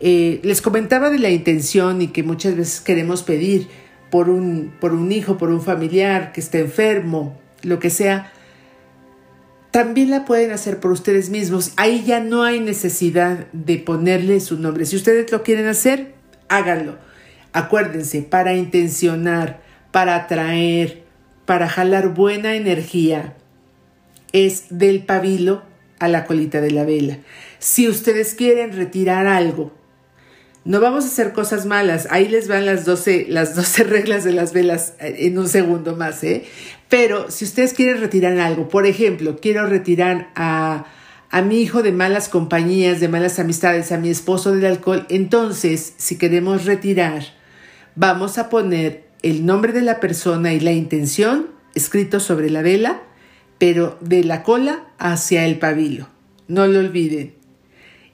[0.00, 3.68] Eh, les comentaba de la intención y que muchas veces queremos pedir
[4.14, 8.30] por un, por un hijo, por un familiar que esté enfermo, lo que sea,
[9.72, 11.72] también la pueden hacer por ustedes mismos.
[11.76, 14.86] Ahí ya no hay necesidad de ponerle su nombre.
[14.86, 16.14] Si ustedes lo quieren hacer,
[16.48, 16.96] háganlo.
[17.52, 21.02] Acuérdense, para intencionar, para atraer,
[21.44, 23.34] para jalar buena energía,
[24.30, 25.64] es del pabilo
[25.98, 27.18] a la colita de la vela.
[27.58, 29.72] Si ustedes quieren retirar algo
[30.64, 32.08] no vamos a hacer cosas malas.
[32.10, 35.94] Ahí les van las 12, las 12 reglas de las velas eh, en un segundo
[35.96, 36.44] más, ¿eh?
[36.88, 40.86] Pero si ustedes quieren retirar algo, por ejemplo, quiero retirar a,
[41.30, 45.94] a mi hijo de malas compañías, de malas amistades, a mi esposo del alcohol, entonces,
[45.96, 47.24] si queremos retirar,
[47.94, 53.02] vamos a poner el nombre de la persona y la intención escrito sobre la vela,
[53.58, 56.08] pero de la cola hacia el pabilo.
[56.46, 57.34] No lo olviden.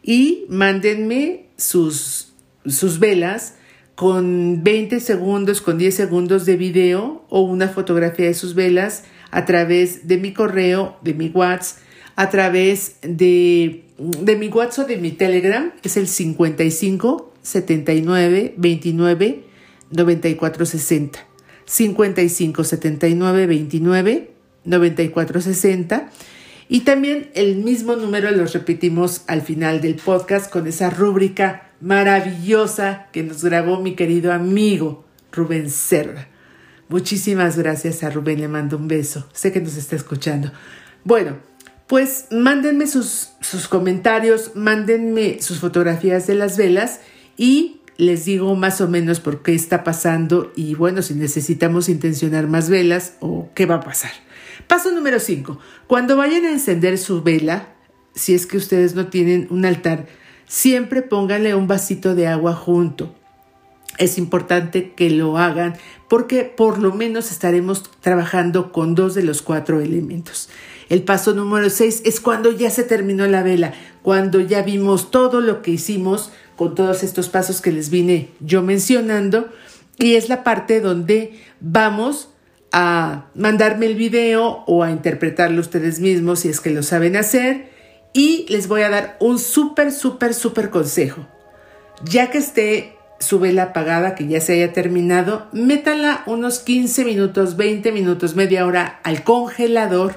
[0.03, 2.30] Y mándenme sus
[2.67, 3.55] sus velas
[3.95, 9.45] con 20 segundos, con 10 segundos de video o una fotografía de sus velas a
[9.45, 11.83] través de mi correo, de mi WhatsApp,
[12.17, 19.45] a través de, de mi WhatsApp o de mi Telegram, es el 55 79 29
[19.91, 21.27] 94 60.
[21.65, 24.31] 55 79 29
[24.65, 26.11] 94 60.
[26.69, 33.07] Y también el mismo número lo repetimos al final del podcast con esa rúbrica maravillosa
[33.13, 36.29] que nos grabó mi querido amigo Rubén Serra.
[36.89, 39.29] Muchísimas gracias a Rubén, le mando un beso.
[39.33, 40.51] Sé que nos está escuchando.
[41.05, 41.39] Bueno,
[41.87, 47.01] pues mándenme sus, sus comentarios, mándenme sus fotografías de las velas
[47.37, 52.47] y les digo más o menos por qué está pasando y bueno, si necesitamos intencionar
[52.47, 54.11] más velas o qué va a pasar.
[54.67, 55.59] Paso número 5.
[55.87, 57.75] Cuando vayan a encender su vela,
[58.15, 60.07] si es que ustedes no tienen un altar,
[60.51, 63.15] siempre pónganle un vasito de agua junto.
[63.99, 65.77] Es importante que lo hagan
[66.09, 70.49] porque por lo menos estaremos trabajando con dos de los cuatro elementos.
[70.89, 75.41] El paso número 6 es cuando ya se terminó la vela, cuando ya vimos todo
[75.41, 79.49] lo que hicimos con todos estos pasos que les vine yo mencionando
[79.99, 82.31] y es la parte donde vamos
[82.73, 87.80] a mandarme el video o a interpretarlo ustedes mismos si es que lo saben hacer
[88.13, 91.27] y les voy a dar un súper, súper, súper consejo.
[92.05, 97.57] Ya que esté su vela apagada, que ya se haya terminado, métala unos 15 minutos,
[97.57, 100.15] 20 minutos, media hora al congelador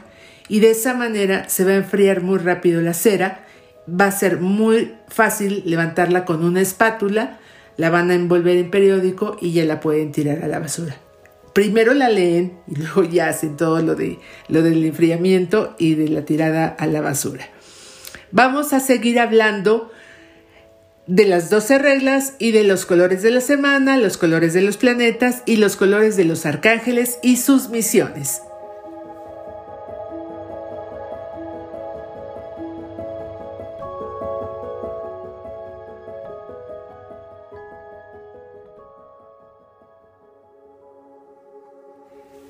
[0.48, 3.46] y de esa manera se va a enfriar muy rápido la cera.
[3.88, 7.40] Va a ser muy fácil levantarla con una espátula,
[7.76, 10.96] la van a envolver en periódico y ya la pueden tirar a la basura.
[11.54, 16.08] Primero la leen y luego ya hacen todo lo, de, lo del enfriamiento y de
[16.08, 17.46] la tirada a la basura.
[18.36, 19.92] Vamos a seguir hablando
[21.06, 24.78] de las 12 reglas y de los colores de la semana, los colores de los
[24.78, 28.42] planetas y los colores de los arcángeles y sus misiones.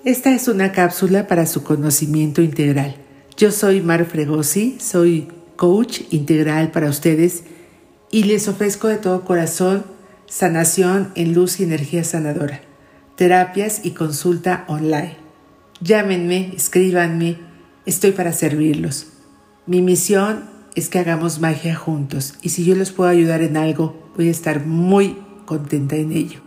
[0.06, 2.96] Esta es una cápsula para su conocimiento integral.
[3.36, 7.44] Yo soy Mar Fregosi, soy coach integral para ustedes
[8.12, 9.86] y les ofrezco de todo corazón
[10.28, 12.62] sanación en luz y energía sanadora,
[13.16, 15.18] terapias y consulta online.
[15.82, 17.38] Llámenme, escríbanme,
[17.86, 19.08] estoy para servirlos.
[19.66, 24.12] Mi misión es que hagamos magia juntos y si yo les puedo ayudar en algo,
[24.16, 26.40] voy a estar muy contenta en ello.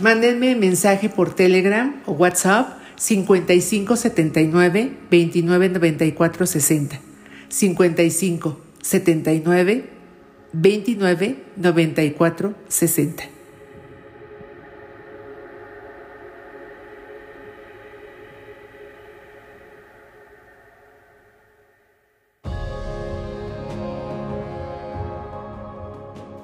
[0.00, 7.11] Mándenme mensaje por Telegram o WhatsApp 55 79 29 94 60.
[7.52, 9.84] 55 79
[10.54, 13.24] 29 94 60.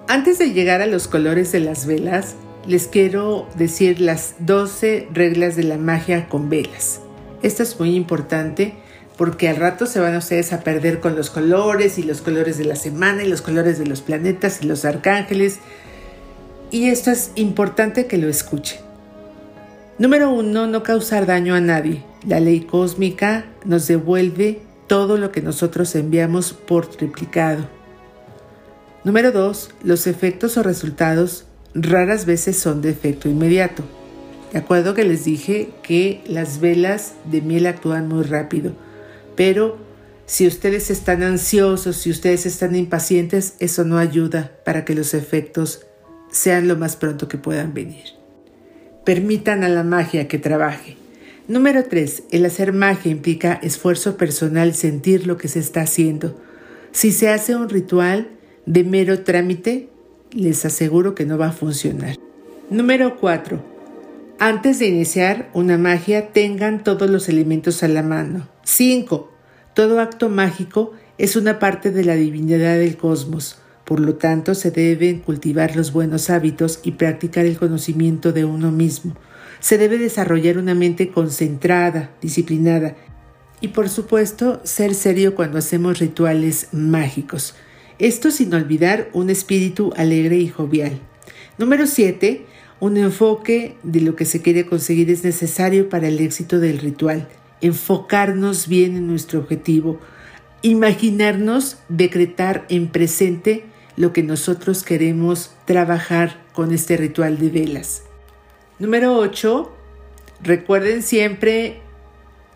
[0.08, 2.36] Antes de llegar a los colores de las velas,
[2.66, 7.00] les quiero decir las 12 reglas de la magia con velas.
[7.42, 8.74] Esto es muy importante
[9.18, 12.64] porque al rato se van ustedes a perder con los colores y los colores de
[12.64, 15.58] la semana y los colores de los planetas y los arcángeles.
[16.70, 18.78] Y esto es importante que lo escuchen.
[19.98, 22.04] Número uno, no causar daño a nadie.
[22.24, 27.68] La ley cósmica nos devuelve todo lo que nosotros enviamos por triplicado.
[29.02, 31.44] Número dos, los efectos o resultados
[31.74, 33.82] raras veces son de efecto inmediato.
[34.52, 38.74] De acuerdo que les dije que las velas de miel actúan muy rápido,
[39.38, 39.78] pero
[40.26, 45.86] si ustedes están ansiosos, si ustedes están impacientes, eso no ayuda para que los efectos
[46.28, 48.02] sean lo más pronto que puedan venir.
[49.04, 50.96] Permitan a la magia que trabaje.
[51.46, 52.24] Número 3.
[52.32, 56.36] El hacer magia implica esfuerzo personal, sentir lo que se está haciendo.
[56.90, 58.30] Si se hace un ritual
[58.66, 59.88] de mero trámite,
[60.32, 62.16] les aseguro que no va a funcionar.
[62.70, 63.78] Número 4.
[64.40, 68.48] Antes de iniciar una magia, tengan todos los elementos a la mano.
[68.62, 69.27] 5.
[69.78, 73.58] Todo acto mágico es una parte de la divinidad del cosmos.
[73.84, 78.72] Por lo tanto, se deben cultivar los buenos hábitos y practicar el conocimiento de uno
[78.72, 79.14] mismo.
[79.60, 82.96] Se debe desarrollar una mente concentrada, disciplinada
[83.60, 87.54] y, por supuesto, ser serio cuando hacemos rituales mágicos.
[88.00, 90.98] Esto sin olvidar un espíritu alegre y jovial.
[91.56, 92.44] Número 7.
[92.80, 97.28] Un enfoque de lo que se quiere conseguir es necesario para el éxito del ritual.
[97.60, 100.00] Enfocarnos bien en nuestro objetivo.
[100.62, 103.66] Imaginarnos decretar en presente
[103.96, 108.04] lo que nosotros queremos trabajar con este ritual de velas.
[108.78, 109.72] Número 8.
[110.42, 111.80] Recuerden siempre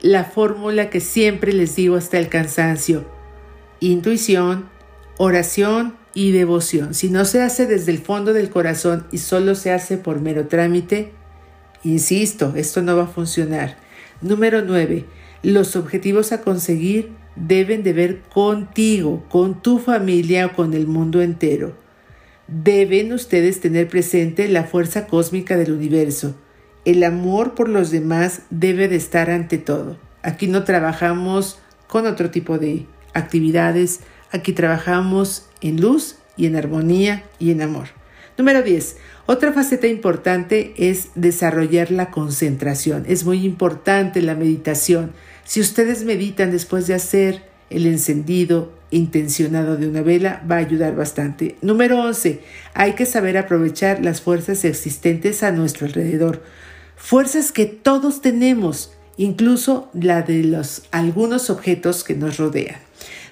[0.01, 3.05] la fórmula que siempre les digo hasta el cansancio.
[3.81, 4.69] Intuición,
[5.17, 6.95] oración y devoción.
[6.95, 10.47] Si no se hace desde el fondo del corazón y solo se hace por mero
[10.47, 11.13] trámite,
[11.83, 13.82] insisto, esto no va a funcionar.
[14.23, 15.05] Número 9.
[15.43, 21.21] Los objetivos a conseguir deben de ver contigo, con tu familia o con el mundo
[21.21, 21.77] entero.
[22.47, 26.35] Deben ustedes tener presente la fuerza cósmica del universo.
[26.85, 29.99] El amor por los demás debe de estar ante todo.
[30.23, 34.01] Aquí no trabajamos con otro tipo de actividades,
[34.33, 37.89] Aquí trabajamos en luz y en armonía y en amor.
[38.39, 38.97] Número 10.
[39.27, 43.05] Otra faceta importante es desarrollar la concentración.
[43.07, 45.13] Es muy importante la meditación.
[45.45, 50.97] Si ustedes meditan después de hacer el encendido intencionado de una vela, va a ayudar
[50.97, 51.57] bastante.
[51.63, 52.41] Número 11.
[52.75, 56.43] Hay que saber aprovechar las fuerzas existentes a nuestro alrededor.
[56.97, 62.81] Fuerzas que todos tenemos, incluso la de los algunos objetos que nos rodean.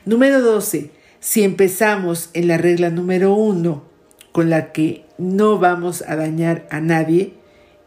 [0.06, 0.90] Número 12.
[1.20, 3.89] Si empezamos en la regla número 1,
[4.32, 7.34] con la que no vamos a dañar a nadie,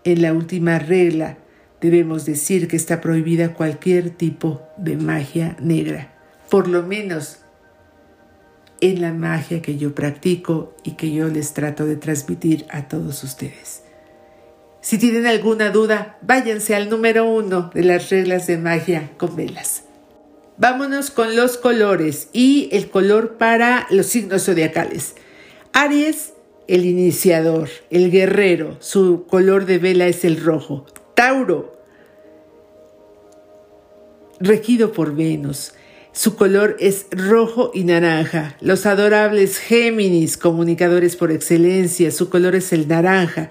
[0.04, 1.38] en la última regla
[1.82, 6.14] debemos decir que está prohibida cualquier tipo de magia negra.
[6.50, 7.40] Por lo menos
[8.80, 13.24] en la magia que yo practico y que yo les trato de transmitir a todos
[13.24, 13.84] ustedes.
[14.82, 19.84] Si tienen alguna duda, váyanse al número uno de las reglas de magia con velas.
[20.58, 25.16] Vámonos con los colores y el color para los signos zodiacales.
[25.74, 26.34] Aries,
[26.68, 30.86] el iniciador, el guerrero, su color de vela es el rojo.
[31.16, 31.82] Tauro,
[34.40, 35.74] regido por Venus,
[36.12, 38.56] su color es rojo y naranja.
[38.62, 43.50] Los adorables Géminis, comunicadores por excelencia, su color es el naranja.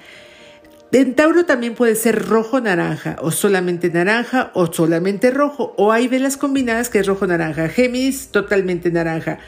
[0.93, 6.37] En Tauro también puede ser rojo-naranja, o solamente naranja, o solamente rojo, o hay velas
[6.37, 7.69] combinadas que es rojo-naranja.
[7.69, 9.41] Géminis, totalmente naranja.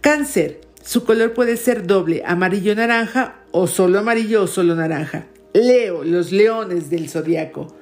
[0.00, 5.26] Cáncer, su color puede ser doble, amarillo-naranja, o solo amarillo o solo naranja.
[5.52, 7.74] Leo, los leones del zodiaco.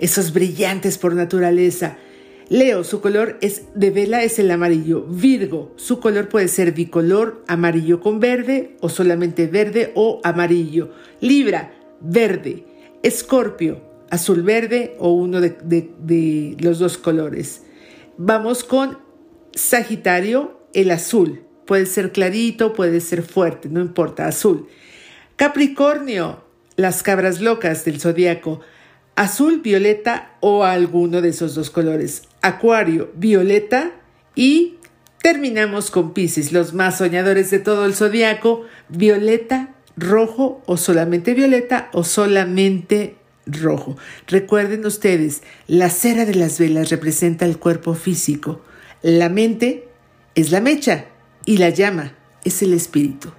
[0.00, 1.98] Esos brillantes por naturaleza.
[2.48, 5.02] Leo, su color es de vela es el amarillo.
[5.08, 10.90] Virgo, su color puede ser bicolor, amarillo con verde, o solamente verde o amarillo.
[11.20, 12.64] Libra, verde.
[13.04, 17.62] Escorpio, azul verde o uno de, de los dos colores.
[18.16, 18.98] Vamos con
[19.52, 21.44] Sagitario, el azul.
[21.70, 24.66] Puede ser clarito, puede ser fuerte, no importa, azul.
[25.36, 26.42] Capricornio,
[26.74, 28.60] las cabras locas del zodiaco.
[29.14, 32.22] Azul, violeta o alguno de esos dos colores.
[32.42, 33.92] Acuario, violeta
[34.34, 34.78] y
[35.22, 38.64] terminamos con Pisces, los más soñadores de todo el zodiaco.
[38.88, 43.14] Violeta, rojo o solamente violeta o solamente
[43.46, 43.96] rojo.
[44.26, 48.60] Recuerden ustedes, la cera de las velas representa el cuerpo físico,
[49.02, 49.86] la mente
[50.34, 51.06] es la mecha
[51.44, 52.14] y la llama
[52.44, 53.30] es el espíritu.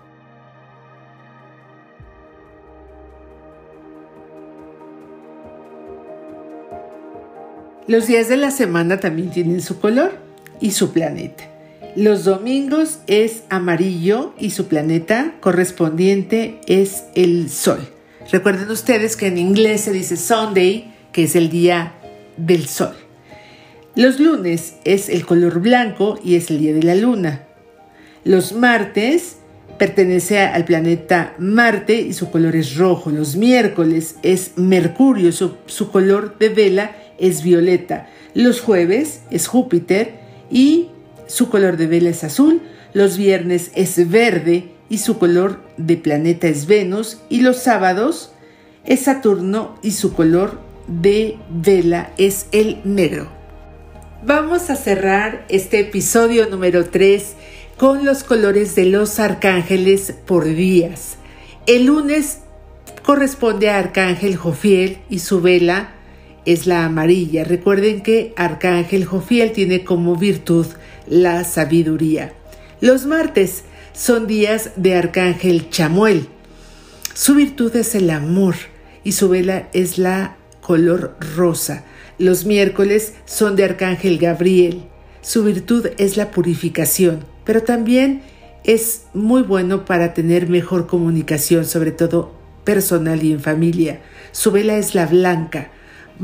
[7.88, 10.14] Los días de la semana también tienen su color
[10.62, 11.44] y su planeta.
[11.96, 17.80] Los domingos es amarillo y su planeta correspondiente es el sol.
[18.32, 21.94] Recuerden ustedes que en inglés se dice Sunday, que es el día
[22.38, 22.96] del sol.
[23.96, 27.48] Los lunes es el color blanco y es el día de la luna.
[28.24, 29.38] Los martes
[29.80, 33.10] pertenece al planeta Marte y su color es rojo.
[33.10, 38.08] Los miércoles es Mercurio, su, su color de vela es violeta.
[38.36, 40.20] Los jueves es Júpiter
[40.52, 40.90] y
[41.26, 42.62] su color de vela es azul,
[42.94, 48.34] los viernes es verde y su color de planeta es Venus y los sábados
[48.86, 53.30] es Saturno y su color de vela es el negro.
[54.24, 57.36] Vamos a cerrar este episodio número 3
[57.82, 61.18] con los colores de los arcángeles por días.
[61.66, 62.38] El lunes
[63.02, 65.90] corresponde a Arcángel Jofiel y su vela
[66.46, 67.44] es la amarilla.
[67.44, 70.68] Recuerden que Arcángel Jofiel tiene como virtud
[71.08, 72.34] la sabiduría.
[72.82, 73.64] Los martes
[73.94, 76.28] son días de Arcángel Chamuel.
[77.16, 78.54] Su virtud es el amor
[79.04, 81.84] y su vela es la color rosa.
[82.20, 84.84] Los miércoles son de Arcángel Gabriel.
[85.24, 88.22] Su virtud es la purificación, pero también
[88.64, 92.32] es muy bueno para tener mejor comunicación, sobre todo
[92.64, 94.00] personal y en familia.
[94.32, 95.70] Su vela es la blanca.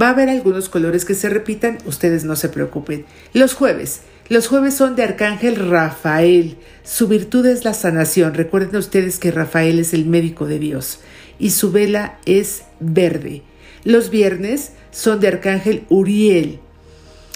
[0.01, 3.03] Va a haber algunos colores que se repitan, ustedes no se preocupen.
[3.33, 6.55] Los jueves los jueves son de Arcángel Rafael.
[6.85, 8.33] Su virtud es la sanación.
[8.33, 11.01] Recuerden ustedes que Rafael es el médico de Dios
[11.39, 13.41] y su vela es verde.
[13.83, 16.61] Los viernes son de Arcángel Uriel.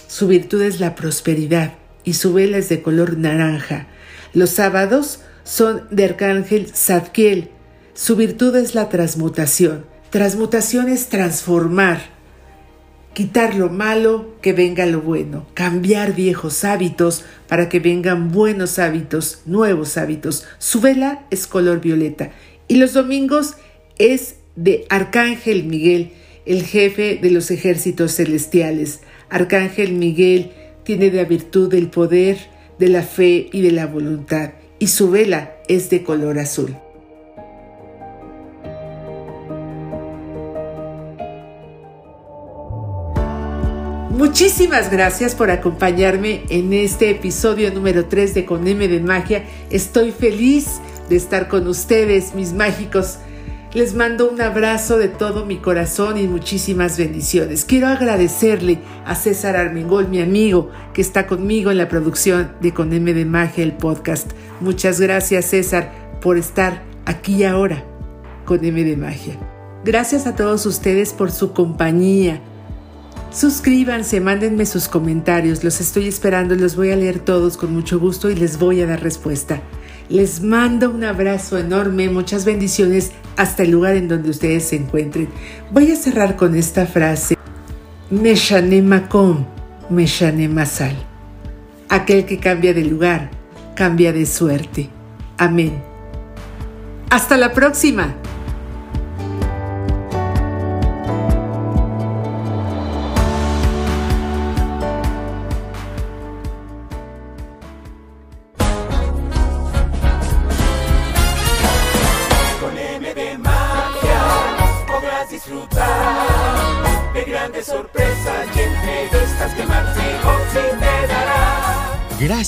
[0.08, 3.88] Su virtud es la prosperidad y su vela es de color naranja.
[4.34, 7.49] Los sábados son de Arcángel Zadkiel.
[7.94, 9.86] Su virtud es la transmutación.
[10.10, 12.02] Transmutación es transformar
[13.14, 19.41] quitar lo malo, que venga lo bueno, cambiar viejos hábitos para que vengan buenos hábitos,
[19.45, 20.45] nuevos hábitos.
[20.60, 22.32] Su vela es color violeta
[22.68, 23.56] y los domingos
[23.98, 26.11] es de Arcángel Miguel,
[26.45, 29.02] el jefe de los ejércitos celestiales.
[29.30, 30.52] Arcángel Miguel
[30.84, 32.38] tiene la virtud del poder,
[32.80, 36.76] de la fe y de la voluntad, y su vela es de color azul.
[44.22, 49.44] Muchísimas gracias por acompañarme en este episodio número 3 de Con M de Magia.
[49.72, 50.80] Estoy feliz
[51.10, 53.18] de estar con ustedes, mis mágicos.
[53.73, 57.64] Les mando un abrazo de todo mi corazón y muchísimas bendiciones.
[57.64, 62.91] Quiero agradecerle a César Armengol, mi amigo, que está conmigo en la producción de Con
[62.91, 64.31] M de Magia, el podcast.
[64.60, 65.89] Muchas gracias, César,
[66.19, 67.85] por estar aquí ahora
[68.43, 69.35] con M de Magia.
[69.85, 72.41] Gracias a todos ustedes por su compañía.
[73.31, 78.30] Suscríbanse, mándenme sus comentarios, los estoy esperando, los voy a leer todos con mucho gusto
[78.30, 79.61] y les voy a dar respuesta.
[80.12, 85.30] Les mando un abrazo enorme, muchas bendiciones hasta el lugar en donde ustedes se encuentren.
[85.72, 87.38] Voy a cerrar con esta frase.
[88.10, 89.46] Meshane Makom,
[89.90, 90.98] Meshane Masal.
[91.88, 93.32] Aquel que cambia de lugar,
[93.74, 94.90] cambia de suerte.
[95.38, 95.82] Amén.
[97.10, 98.14] Hasta la próxima.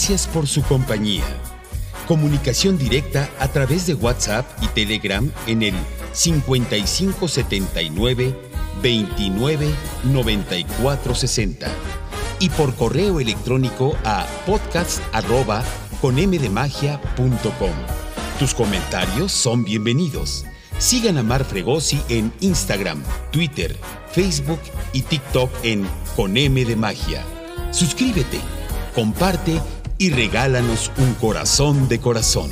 [0.06, 1.24] Gracias por su compañía.
[2.10, 5.74] Comunicación directa a través de WhatsApp y Telegram en el
[6.12, 8.36] 5579
[8.82, 9.74] 29
[10.04, 11.72] 94 60
[12.40, 15.64] y por correo electrónico a podcast arroba
[16.02, 17.72] conmdemagia.com.
[18.40, 20.44] Tus comentarios son bienvenidos.
[20.80, 23.02] Sigan a Mar Fregosi en Instagram,
[23.32, 23.78] Twitter,
[24.12, 24.60] Facebook
[24.92, 27.24] y TikTok en Con M de Magia.
[27.72, 28.42] Suscríbete,
[28.94, 29.62] comparte
[29.98, 32.52] y regálanos un corazón de corazón.